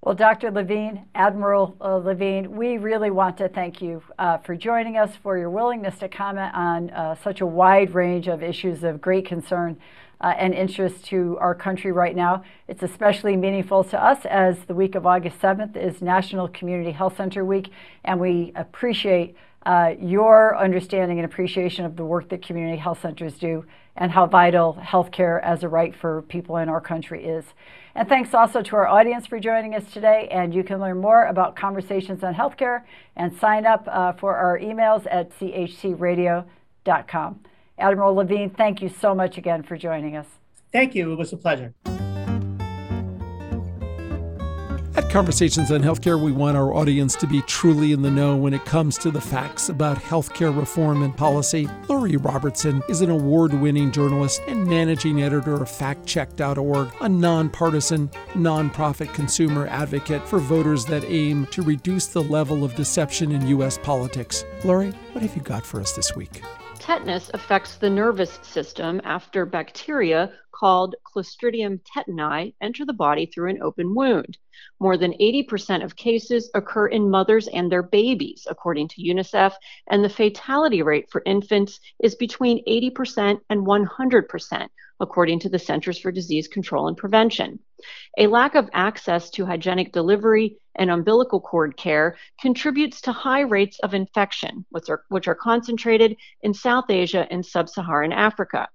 Well, 0.00 0.14
Dr. 0.14 0.52
Levine, 0.52 1.06
Admiral 1.16 1.76
uh, 1.80 1.96
Levine, 1.96 2.52
we 2.52 2.78
really 2.78 3.10
want 3.10 3.36
to 3.38 3.48
thank 3.48 3.82
you 3.82 4.00
uh, 4.16 4.38
for 4.38 4.54
joining 4.54 4.96
us, 4.96 5.10
for 5.24 5.36
your 5.36 5.50
willingness 5.50 5.98
to 5.98 6.08
comment 6.08 6.54
on 6.54 6.90
uh, 6.90 7.16
such 7.16 7.40
a 7.40 7.46
wide 7.46 7.92
range 7.94 8.28
of 8.28 8.40
issues 8.40 8.84
of 8.84 9.00
great 9.00 9.26
concern 9.26 9.76
uh, 10.20 10.34
and 10.38 10.54
interest 10.54 11.04
to 11.06 11.36
our 11.40 11.52
country 11.52 11.90
right 11.90 12.14
now. 12.14 12.44
It's 12.68 12.84
especially 12.84 13.36
meaningful 13.36 13.82
to 13.84 14.00
us 14.00 14.24
as 14.26 14.56
the 14.66 14.74
week 14.74 14.94
of 14.94 15.04
August 15.04 15.40
7th 15.40 15.76
is 15.76 16.00
National 16.00 16.46
Community 16.46 16.92
Health 16.92 17.16
Center 17.16 17.44
Week, 17.44 17.68
and 18.04 18.20
we 18.20 18.52
appreciate 18.54 19.34
uh, 19.66 19.94
your 20.00 20.56
understanding 20.56 21.18
and 21.18 21.26
appreciation 21.26 21.84
of 21.84 21.96
the 21.96 22.04
work 22.04 22.28
that 22.28 22.40
community 22.40 22.78
health 22.78 23.02
centers 23.02 23.34
do 23.34 23.64
and 23.96 24.12
how 24.12 24.26
vital 24.26 24.78
healthcare 24.80 25.42
as 25.42 25.64
a 25.64 25.68
right 25.68 25.94
for 25.94 26.22
people 26.22 26.56
in 26.58 26.68
our 26.68 26.80
country 26.80 27.24
is. 27.24 27.44
And 27.98 28.08
thanks 28.08 28.32
also 28.32 28.62
to 28.62 28.76
our 28.76 28.86
audience 28.86 29.26
for 29.26 29.40
joining 29.40 29.74
us 29.74 29.82
today. 29.92 30.28
And 30.30 30.54
you 30.54 30.62
can 30.62 30.78
learn 30.78 31.00
more 31.00 31.24
about 31.26 31.56
conversations 31.56 32.22
on 32.22 32.32
healthcare 32.32 32.84
and 33.16 33.36
sign 33.36 33.66
up 33.66 33.88
uh, 33.90 34.12
for 34.12 34.36
our 34.36 34.56
emails 34.56 35.04
at 35.10 35.36
chcradio.com. 35.40 36.46
Admiral 37.76 38.14
Levine, 38.14 38.50
thank 38.50 38.80
you 38.82 38.88
so 38.88 39.16
much 39.16 39.36
again 39.36 39.64
for 39.64 39.76
joining 39.76 40.14
us. 40.14 40.28
Thank 40.70 40.94
you. 40.94 41.10
It 41.10 41.16
was 41.16 41.32
a 41.32 41.36
pleasure. 41.36 41.74
At 44.98 45.10
Conversations 45.10 45.70
on 45.70 45.80
Healthcare, 45.80 46.20
we 46.20 46.32
want 46.32 46.56
our 46.56 46.74
audience 46.74 47.14
to 47.14 47.28
be 47.28 47.40
truly 47.42 47.92
in 47.92 48.02
the 48.02 48.10
know 48.10 48.34
when 48.34 48.52
it 48.52 48.64
comes 48.64 48.98
to 48.98 49.12
the 49.12 49.20
facts 49.20 49.68
about 49.68 49.96
healthcare 49.96 50.54
reform 50.58 51.04
and 51.04 51.16
policy. 51.16 51.68
Lori 51.88 52.16
Robertson 52.16 52.82
is 52.88 53.00
an 53.00 53.08
award 53.08 53.54
winning 53.54 53.92
journalist 53.92 54.42
and 54.48 54.66
managing 54.66 55.22
editor 55.22 55.54
of 55.54 55.68
FactCheck.org, 55.68 56.88
a 57.00 57.08
nonpartisan, 57.08 58.08
nonprofit 58.34 59.14
consumer 59.14 59.68
advocate 59.68 60.26
for 60.26 60.40
voters 60.40 60.84
that 60.86 61.04
aim 61.04 61.46
to 61.52 61.62
reduce 61.62 62.08
the 62.08 62.24
level 62.24 62.64
of 62.64 62.74
deception 62.74 63.30
in 63.30 63.46
U.S. 63.46 63.78
politics. 63.78 64.44
Lori, 64.64 64.90
what 65.12 65.22
have 65.22 65.36
you 65.36 65.42
got 65.42 65.64
for 65.64 65.80
us 65.80 65.92
this 65.92 66.16
week? 66.16 66.42
Tetanus 66.80 67.30
affects 67.34 67.76
the 67.76 67.88
nervous 67.88 68.40
system 68.42 69.00
after 69.04 69.46
bacteria 69.46 70.32
called 70.50 70.96
Clostridium 71.06 71.80
tetani 71.84 72.54
enter 72.60 72.84
the 72.84 72.92
body 72.92 73.26
through 73.26 73.50
an 73.50 73.62
open 73.62 73.94
wound. 73.94 74.38
More 74.80 74.96
than 74.96 75.12
80% 75.14 75.84
of 75.84 75.96
cases 75.96 76.50
occur 76.54 76.86
in 76.86 77.10
mothers 77.10 77.48
and 77.48 77.70
their 77.70 77.82
babies, 77.82 78.46
according 78.48 78.88
to 78.88 79.02
UNICEF, 79.02 79.54
and 79.88 80.04
the 80.04 80.08
fatality 80.08 80.82
rate 80.82 81.10
for 81.10 81.22
infants 81.26 81.80
is 82.00 82.14
between 82.14 82.64
80% 82.64 83.40
and 83.50 83.66
100%, 83.66 84.68
according 85.00 85.40
to 85.40 85.48
the 85.48 85.58
Centers 85.58 85.98
for 85.98 86.12
Disease 86.12 86.48
Control 86.48 86.88
and 86.88 86.96
Prevention. 86.96 87.58
A 88.18 88.26
lack 88.26 88.54
of 88.54 88.68
access 88.72 89.30
to 89.30 89.46
hygienic 89.46 89.92
delivery 89.92 90.56
and 90.74 90.90
umbilical 90.90 91.40
cord 91.40 91.76
care 91.76 92.16
contributes 92.40 93.00
to 93.02 93.12
high 93.12 93.42
rates 93.42 93.78
of 93.80 93.94
infection, 93.94 94.64
which 94.70 94.88
are, 94.88 95.02
which 95.08 95.28
are 95.28 95.34
concentrated 95.34 96.16
in 96.42 96.54
South 96.54 96.88
Asia 96.88 97.26
and 97.30 97.44
sub 97.44 97.68
Saharan 97.68 98.12
Africa. 98.12 98.68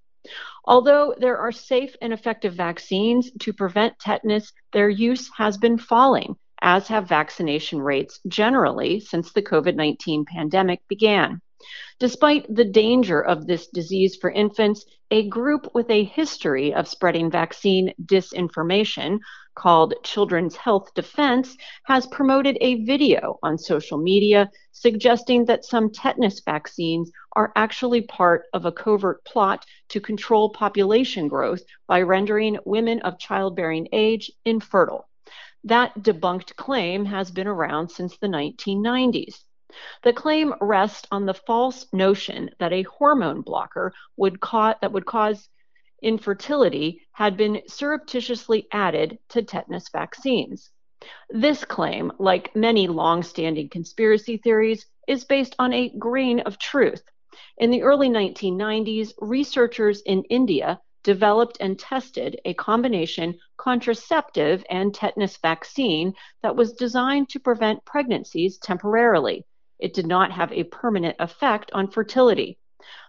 Although 0.66 1.16
there 1.18 1.38
are 1.38 1.52
safe 1.52 1.96
and 2.02 2.14
effective 2.14 2.54
vaccines 2.54 3.30
to 3.42 3.52
prevent 3.52 4.00
tetanus, 4.00 4.54
their 4.72 4.88
use 4.88 5.30
has 5.36 5.58
been 5.58 5.78
falling, 5.78 6.38
as 6.62 6.88
have 6.88 7.10
vaccination 7.10 7.82
rates 7.82 8.22
generally 8.28 9.02
since 9.02 9.34
the 9.34 9.42
COVID 9.42 9.76
19 9.76 10.26
pandemic 10.26 10.82
began. 10.88 11.42
Despite 12.00 12.54
the 12.54 12.66
danger 12.66 13.22
of 13.22 13.48
this 13.48 13.68
disease 13.68 14.16
for 14.16 14.32
infants, 14.32 14.86
a 15.12 15.28
group 15.30 15.68
with 15.74 15.90
a 15.90 16.04
history 16.04 16.74
of 16.74 16.88
spreading 16.88 17.30
vaccine 17.30 17.94
disinformation 18.06 19.20
called 19.56 19.94
Children's 20.04 20.56
Health 20.56 20.94
Defense 20.96 21.56
has 21.86 22.08
promoted 22.08 22.58
a 22.60 22.84
video 22.84 23.38
on 23.44 23.58
social 23.58 23.98
media 23.98 24.50
suggesting 24.72 25.46
that 25.46 25.66
some 25.66 25.92
tetanus 25.92 26.42
vaccines 26.44 27.12
are 27.36 27.52
actually 27.56 28.02
part 28.02 28.46
of 28.54 28.66
a 28.66 28.72
covert 28.72 29.24
plot 29.24 29.64
to 29.90 30.02
control 30.02 30.50
population 30.50 31.28
growth 31.28 31.62
by 31.88 32.02
rendering 32.02 32.58
women 32.66 33.00
of 33.02 33.20
childbearing 33.20 33.88
age 33.92 34.32
infertile. 34.46 35.08
That 35.64 35.94
debunked 36.00 36.56
claim 36.56 37.06
has 37.06 37.32
been 37.32 37.48
around 37.48 37.90
since 37.90 38.18
the 38.18 38.28
1990s. 38.28 39.44
The 40.04 40.14
claim 40.14 40.54
rests 40.62 41.08
on 41.12 41.26
the 41.26 41.34
false 41.34 41.88
notion 41.94 42.52
that 42.60 42.74
a 42.74 42.84
hormone 42.84 43.42
blocker 43.42 43.94
would 44.18 44.40
cause 44.40 44.76
that 44.82 44.92
would 44.92 45.06
cause 45.06 45.50
infertility 46.02 47.02
had 47.14 47.38
been 47.38 47.62
surreptitiously 47.68 48.68
added 48.72 49.18
to 49.30 49.42
tetanus 49.42 49.90
vaccines. 49.90 50.72
This 51.30 51.66
claim, 51.66 52.12
like 52.20 52.56
many 52.56 52.88
long 52.88 53.24
standing 53.24 53.70
conspiracy 53.70 54.38
theories, 54.38 54.86
is 55.08 55.24
based 55.24 55.56
on 55.58 55.74
a 55.74 55.90
grain 55.98 56.42
of 56.42 56.60
truth. 56.60 57.04
In 57.58 57.72
the 57.72 57.82
early 57.82 58.10
1990s, 58.10 59.14
researchers 59.20 60.02
in 60.02 60.24
India 60.30 60.80
developed 61.04 61.58
and 61.60 61.78
tested 61.80 62.40
a 62.46 62.54
combination 62.54 63.38
contraceptive 63.58 64.64
and 64.70 64.94
tetanus 64.94 65.38
vaccine 65.38 66.14
that 66.42 66.56
was 66.56 66.74
designed 66.74 67.30
to 67.30 67.40
prevent 67.40 67.84
pregnancies 67.86 68.58
temporarily. 68.58 69.46
It 69.80 69.94
did 69.94 70.08
not 70.08 70.32
have 70.32 70.52
a 70.52 70.64
permanent 70.64 71.16
effect 71.20 71.72
on 71.74 71.90
fertility. 71.90 72.58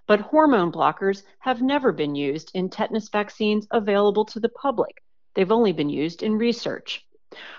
But 0.07 0.21
hormone 0.21 0.71
blockers 0.71 1.23
have 1.41 1.63
never 1.63 1.91
been 1.91 2.15
used 2.15 2.51
in 2.55 2.69
tetanus 2.69 3.09
vaccines 3.09 3.67
available 3.71 4.25
to 4.27 4.41
the 4.41 4.49
public. 4.49 5.03
They've 5.35 5.51
only 5.51 5.73
been 5.73 5.89
used 5.89 6.23
in 6.23 6.39
research. 6.39 7.05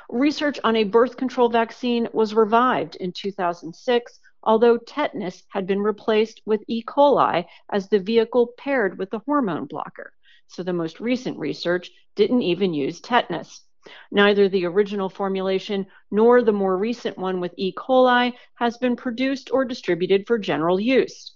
Research 0.10 0.60
on 0.64 0.78
a 0.78 0.86
birth 0.86 1.18
control 1.18 1.50
vaccine 1.50 2.08
was 2.14 2.34
revived 2.34 2.96
in 2.96 3.12
2006, 3.12 4.20
although 4.44 4.78
tetanus 4.78 5.44
had 5.50 5.68
been 5.68 5.82
replaced 5.82 6.42
with 6.46 6.64
E. 6.68 6.82
coli 6.84 7.46
as 7.70 7.90
the 7.90 8.00
vehicle 8.00 8.54
paired 8.58 8.98
with 8.98 9.10
the 9.10 9.20
hormone 9.20 9.66
blocker. 9.66 10.14
So 10.48 10.64
the 10.64 10.72
most 10.72 11.02
recent 11.02 11.38
research 11.38 11.92
didn't 12.16 12.44
even 12.44 12.74
use 12.74 13.02
tetanus. 13.02 13.65
Neither 14.12 14.50
the 14.50 14.66
original 14.66 15.10
formulation 15.10 15.86
nor 16.12 16.42
the 16.42 16.52
more 16.52 16.78
recent 16.78 17.18
one 17.18 17.40
with 17.40 17.54
E. 17.58 17.74
coli 17.74 18.34
has 18.56 18.78
been 18.78 18.96
produced 18.96 19.52
or 19.52 19.66
distributed 19.66 20.26
for 20.26 20.38
general 20.38 20.80
use. 20.80 21.36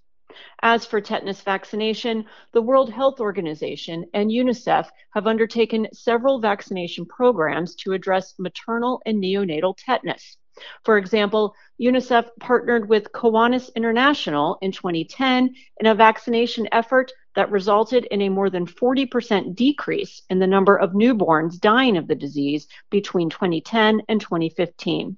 As 0.61 0.85
for 0.85 1.01
tetanus 1.01 1.41
vaccination, 1.41 2.25
the 2.53 2.61
World 2.61 2.91
Health 2.91 3.19
Organization 3.19 4.05
and 4.13 4.31
UNICEF 4.31 4.89
have 5.13 5.27
undertaken 5.27 5.87
several 5.91 6.39
vaccination 6.39 7.05
programs 7.05 7.75
to 7.77 7.93
address 7.93 8.35
maternal 8.37 9.01
and 9.05 9.21
neonatal 9.21 9.75
tetanus. 9.77 10.37
For 10.83 10.97
example, 10.97 11.55
UNICEF 11.79 12.29
partnered 12.39 12.89
with 12.89 13.11
Kiwanis 13.11 13.73
International 13.75 14.57
in 14.61 14.71
2010 14.71 15.55
in 15.79 15.87
a 15.87 15.95
vaccination 15.95 16.67
effort 16.71 17.11
that 17.35 17.51
resulted 17.51 18.05
in 18.05 18.21
a 18.21 18.29
more 18.29 18.49
than 18.49 18.65
40% 18.65 19.55
decrease 19.55 20.21
in 20.29 20.39
the 20.39 20.47
number 20.47 20.75
of 20.75 20.91
newborns 20.91 21.59
dying 21.59 21.97
of 21.97 22.07
the 22.07 22.15
disease 22.15 22.67
between 22.89 23.29
2010 23.29 24.01
and 24.07 24.21
2015. 24.21 25.17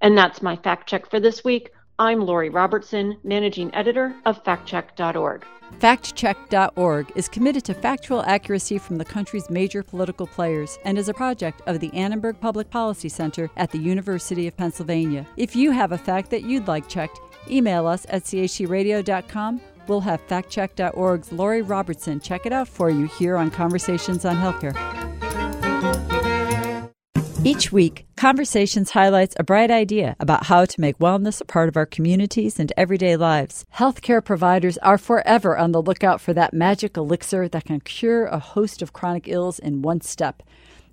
And 0.00 0.18
that's 0.18 0.42
my 0.42 0.56
fact 0.56 0.88
check 0.88 1.08
for 1.08 1.20
this 1.20 1.44
week. 1.44 1.70
I'm 1.98 2.20
Lori 2.20 2.48
Robertson, 2.48 3.18
managing 3.24 3.74
editor 3.74 4.14
of 4.24 4.42
factcheck.org. 4.42 5.44
FactCheck.org 5.78 7.12
is 7.14 7.28
committed 7.28 7.64
to 7.64 7.74
factual 7.74 8.22
accuracy 8.22 8.78
from 8.78 8.98
the 8.98 9.04
country's 9.04 9.48
major 9.50 9.82
political 9.82 10.26
players 10.26 10.78
and 10.84 10.98
is 10.98 11.08
a 11.08 11.14
project 11.14 11.62
of 11.66 11.78
the 11.80 11.92
Annenberg 11.94 12.40
Public 12.40 12.70
Policy 12.70 13.08
Center 13.08 13.50
at 13.56 13.70
the 13.70 13.78
University 13.78 14.46
of 14.46 14.56
Pennsylvania. 14.56 15.26
If 15.36 15.54
you 15.54 15.70
have 15.70 15.92
a 15.92 15.98
fact 15.98 16.30
that 16.30 16.42
you'd 16.42 16.68
like 16.68 16.88
checked, 16.88 17.20
email 17.48 17.86
us 17.86 18.04
at 18.08 18.24
chcradio.com. 18.24 19.60
We'll 19.90 20.02
have 20.02 20.24
FactCheck.org's 20.28 21.32
Lori 21.32 21.62
Robertson 21.62 22.20
check 22.20 22.46
it 22.46 22.52
out 22.52 22.68
for 22.68 22.90
you 22.90 23.06
here 23.06 23.36
on 23.36 23.50
Conversations 23.50 24.24
on 24.24 24.36
Healthcare. 24.36 24.76
Each 27.44 27.72
week, 27.72 28.06
Conversations 28.16 28.92
highlights 28.92 29.34
a 29.36 29.42
bright 29.42 29.72
idea 29.72 30.14
about 30.20 30.46
how 30.46 30.64
to 30.64 30.80
make 30.80 31.00
wellness 31.00 31.40
a 31.40 31.44
part 31.44 31.68
of 31.68 31.76
our 31.76 31.86
communities 31.86 32.60
and 32.60 32.72
everyday 32.76 33.16
lives. 33.16 33.64
Healthcare 33.74 34.24
providers 34.24 34.78
are 34.78 34.96
forever 34.96 35.58
on 35.58 35.72
the 35.72 35.82
lookout 35.82 36.20
for 36.20 36.32
that 36.34 36.54
magic 36.54 36.96
elixir 36.96 37.48
that 37.48 37.64
can 37.64 37.80
cure 37.80 38.26
a 38.26 38.38
host 38.38 38.82
of 38.82 38.92
chronic 38.92 39.26
ills 39.26 39.58
in 39.58 39.82
one 39.82 40.02
step. 40.02 40.44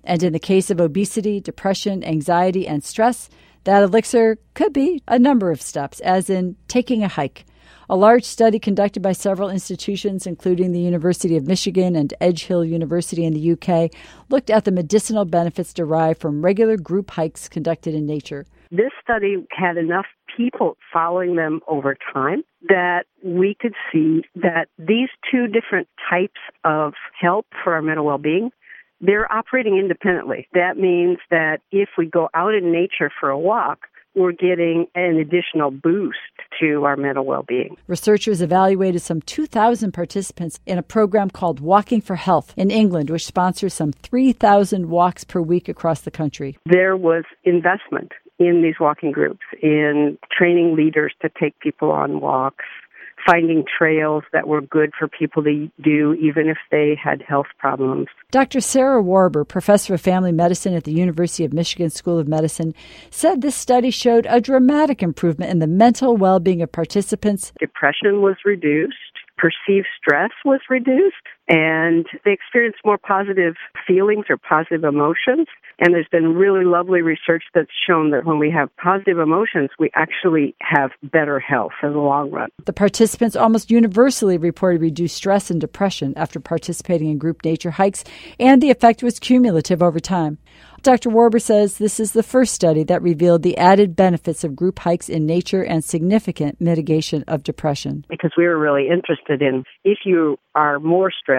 And 0.02 0.24
in 0.24 0.32
the 0.32 0.40
case 0.40 0.70
of 0.70 0.80
obesity, 0.80 1.38
depression, 1.38 2.02
anxiety, 2.02 2.66
and 2.66 2.82
stress, 2.82 3.30
that 3.62 3.84
elixir 3.84 4.38
could 4.54 4.72
be 4.72 5.04
a 5.06 5.20
number 5.20 5.52
of 5.52 5.62
steps, 5.62 6.00
as 6.00 6.28
in 6.28 6.56
taking 6.66 7.04
a 7.04 7.08
hike. 7.08 7.44
A 7.90 7.96
large 7.96 8.24
study 8.24 8.58
conducted 8.58 9.00
by 9.00 9.12
several 9.12 9.48
institutions, 9.48 10.26
including 10.26 10.72
the 10.72 10.80
University 10.80 11.38
of 11.38 11.46
Michigan 11.46 11.96
and 11.96 12.12
Edge 12.20 12.44
Hill 12.44 12.62
University 12.62 13.24
in 13.24 13.32
the 13.32 13.52
UK, 13.52 13.90
looked 14.28 14.50
at 14.50 14.66
the 14.66 14.70
medicinal 14.70 15.24
benefits 15.24 15.72
derived 15.72 16.20
from 16.20 16.44
regular 16.44 16.76
group 16.76 17.10
hikes 17.10 17.48
conducted 17.48 17.94
in 17.94 18.04
nature. 18.04 18.44
This 18.70 18.90
study 19.02 19.36
had 19.50 19.78
enough 19.78 20.04
people 20.36 20.76
following 20.92 21.36
them 21.36 21.60
over 21.66 21.96
time 22.12 22.44
that 22.68 23.04
we 23.24 23.56
could 23.58 23.72
see 23.90 24.20
that 24.34 24.68
these 24.78 25.08
two 25.30 25.46
different 25.46 25.88
types 26.10 26.40
of 26.64 26.92
help 27.18 27.46
for 27.64 27.72
our 27.72 27.80
mental 27.80 28.04
well-being 28.04 28.50
they're 29.00 29.32
operating 29.32 29.78
independently. 29.78 30.48
That 30.54 30.76
means 30.76 31.18
that 31.30 31.58
if 31.70 31.90
we 31.96 32.06
go 32.06 32.28
out 32.34 32.52
in 32.52 32.72
nature 32.72 33.12
for 33.20 33.28
a 33.28 33.38
walk, 33.38 33.86
we're 34.18 34.32
getting 34.32 34.86
an 34.94 35.16
additional 35.16 35.70
boost 35.70 36.18
to 36.60 36.84
our 36.84 36.96
mental 36.96 37.24
well 37.24 37.42
being. 37.42 37.76
Researchers 37.86 38.42
evaluated 38.42 39.02
some 39.02 39.20
2,000 39.22 39.92
participants 39.92 40.60
in 40.66 40.78
a 40.78 40.82
program 40.82 41.30
called 41.30 41.60
Walking 41.60 42.00
for 42.00 42.16
Health 42.16 42.52
in 42.56 42.70
England, 42.70 43.10
which 43.10 43.24
sponsors 43.24 43.74
some 43.74 43.92
3,000 43.92 44.90
walks 44.90 45.24
per 45.24 45.40
week 45.40 45.68
across 45.68 46.02
the 46.02 46.10
country. 46.10 46.58
There 46.66 46.96
was 46.96 47.24
investment 47.44 48.12
in 48.38 48.62
these 48.62 48.76
walking 48.78 49.10
groups, 49.10 49.40
in 49.62 50.16
training 50.30 50.76
leaders 50.76 51.12
to 51.22 51.28
take 51.40 51.58
people 51.58 51.90
on 51.90 52.20
walks, 52.20 52.64
finding 53.26 53.64
trails 53.78 54.24
that 54.32 54.48
were 54.48 54.60
good 54.60 54.92
for 54.98 55.08
people 55.08 55.42
to 55.44 55.70
do 55.82 56.14
even 56.14 56.48
if 56.48 56.58
they 56.70 56.98
had 57.02 57.22
health 57.22 57.46
problems. 57.58 58.06
Dr. 58.30 58.60
Sara 58.60 59.02
Warber, 59.02 59.46
professor 59.46 59.94
of 59.94 60.00
family 60.00 60.32
medicine 60.32 60.74
at 60.74 60.84
the 60.84 60.92
University 60.92 61.44
of 61.44 61.52
Michigan 61.52 61.90
School 61.90 62.18
of 62.18 62.28
Medicine, 62.28 62.74
said 63.10 63.40
this 63.40 63.56
study 63.56 63.90
showed 63.90 64.26
a 64.28 64.40
dramatic 64.40 65.02
improvement 65.02 65.50
in 65.50 65.58
the 65.58 65.66
mental 65.66 66.16
well 66.16 66.40
being 66.40 66.62
of 66.62 66.70
participants. 66.72 67.52
Depression 67.58 68.22
was 68.22 68.36
reduced, 68.44 68.94
perceived 69.36 69.86
stress 70.00 70.30
was 70.44 70.60
reduced, 70.68 71.14
and 71.48 72.06
they 72.24 72.32
experience 72.32 72.76
more 72.84 72.98
positive 72.98 73.54
feelings 73.86 74.26
or 74.28 74.36
positive 74.36 74.84
emotions. 74.84 75.46
And 75.80 75.94
there's 75.94 76.08
been 76.10 76.34
really 76.34 76.64
lovely 76.64 77.02
research 77.02 77.44
that's 77.54 77.70
shown 77.88 78.10
that 78.10 78.24
when 78.24 78.38
we 78.38 78.50
have 78.50 78.68
positive 78.76 79.18
emotions, 79.18 79.70
we 79.78 79.90
actually 79.94 80.56
have 80.60 80.90
better 81.02 81.38
health 81.38 81.72
in 81.82 81.92
the 81.92 81.98
long 81.98 82.30
run. 82.30 82.50
The 82.64 82.72
participants 82.72 83.36
almost 83.36 83.70
universally 83.70 84.38
reported 84.38 84.82
reduced 84.82 85.16
stress 85.16 85.50
and 85.50 85.60
depression 85.60 86.14
after 86.16 86.40
participating 86.40 87.10
in 87.10 87.18
group 87.18 87.44
nature 87.44 87.70
hikes, 87.70 88.02
and 88.40 88.60
the 88.60 88.70
effect 88.70 89.02
was 89.02 89.20
cumulative 89.20 89.82
over 89.82 90.00
time. 90.00 90.38
Dr. 90.82 91.10
Warber 91.10 91.40
says 91.40 91.78
this 91.78 91.98
is 91.98 92.12
the 92.12 92.22
first 92.22 92.54
study 92.54 92.84
that 92.84 93.02
revealed 93.02 93.42
the 93.42 93.56
added 93.58 93.96
benefits 93.96 94.44
of 94.44 94.54
group 94.54 94.78
hikes 94.78 95.08
in 95.08 95.26
nature 95.26 95.62
and 95.62 95.84
significant 95.84 96.60
mitigation 96.60 97.24
of 97.26 97.42
depression. 97.42 98.04
Because 98.08 98.32
we 98.38 98.46
were 98.46 98.58
really 98.58 98.88
interested 98.88 99.42
in 99.42 99.64
if 99.84 99.98
you 100.04 100.38
are 100.54 100.78
more 100.78 101.10
stressed, 101.10 101.37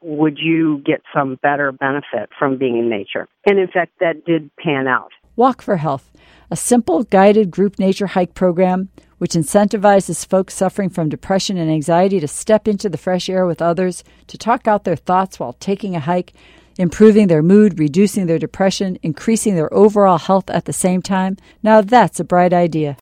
would 0.00 0.38
you 0.38 0.82
get 0.84 1.02
some 1.14 1.38
better 1.42 1.72
benefit 1.72 2.30
from 2.38 2.58
being 2.58 2.78
in 2.78 2.88
nature? 2.88 3.28
And 3.46 3.58
in 3.58 3.68
fact, 3.68 3.92
that 4.00 4.24
did 4.24 4.50
pan 4.56 4.86
out. 4.86 5.10
Walk 5.36 5.62
for 5.62 5.76
Health, 5.76 6.10
a 6.50 6.56
simple 6.56 7.04
guided 7.04 7.50
group 7.50 7.78
nature 7.78 8.08
hike 8.08 8.34
program 8.34 8.88
which 9.20 9.32
incentivizes 9.32 10.26
folks 10.26 10.54
suffering 10.54 10.88
from 10.88 11.10
depression 11.10 11.58
and 11.58 11.70
anxiety 11.70 12.18
to 12.18 12.26
step 12.26 12.66
into 12.66 12.88
the 12.88 12.96
fresh 12.96 13.28
air 13.28 13.44
with 13.44 13.60
others, 13.60 14.02
to 14.26 14.38
talk 14.38 14.66
out 14.66 14.84
their 14.84 14.96
thoughts 14.96 15.38
while 15.38 15.52
taking 15.52 15.94
a 15.94 16.00
hike, 16.00 16.32
improving 16.78 17.26
their 17.26 17.42
mood, 17.42 17.78
reducing 17.78 18.24
their 18.24 18.38
depression, 18.38 18.98
increasing 19.02 19.56
their 19.56 19.72
overall 19.74 20.16
health 20.16 20.48
at 20.48 20.64
the 20.64 20.72
same 20.72 21.02
time. 21.02 21.36
Now 21.62 21.82
that's 21.82 22.18
a 22.18 22.24
bright 22.24 22.54
idea. 22.54 22.96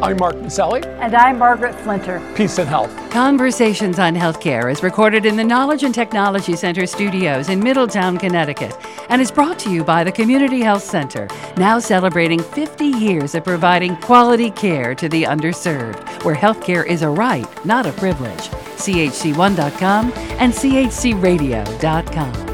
I'm 0.00 0.16
Mark 0.16 0.36
Masselli. 0.36 0.86
And 1.00 1.12
I'm 1.12 1.38
Margaret 1.38 1.74
Flinter. 1.74 2.20
Peace 2.36 2.58
and 2.58 2.68
health. 2.68 2.90
Conversations 3.10 3.98
on 3.98 4.14
Healthcare 4.14 4.70
is 4.70 4.84
recorded 4.84 5.26
in 5.26 5.36
the 5.36 5.42
Knowledge 5.42 5.82
and 5.82 5.92
Technology 5.92 6.54
Center 6.54 6.86
studios 6.86 7.48
in 7.48 7.58
Middletown, 7.58 8.16
Connecticut, 8.16 8.76
and 9.08 9.20
is 9.20 9.32
brought 9.32 9.58
to 9.60 9.70
you 9.72 9.82
by 9.82 10.04
the 10.04 10.12
Community 10.12 10.60
Health 10.60 10.84
Center, 10.84 11.26
now 11.56 11.80
celebrating 11.80 12.40
50 12.40 12.84
years 12.86 13.34
of 13.34 13.42
providing 13.42 13.96
quality 13.96 14.52
care 14.52 14.94
to 14.94 15.08
the 15.08 15.24
underserved, 15.24 16.24
where 16.24 16.36
healthcare 16.36 16.86
is 16.86 17.02
a 17.02 17.08
right, 17.08 17.48
not 17.66 17.84
a 17.84 17.92
privilege. 17.92 18.50
CHC1.com 18.78 20.12
and 20.38 20.52
CHCRadio.com. 20.52 22.47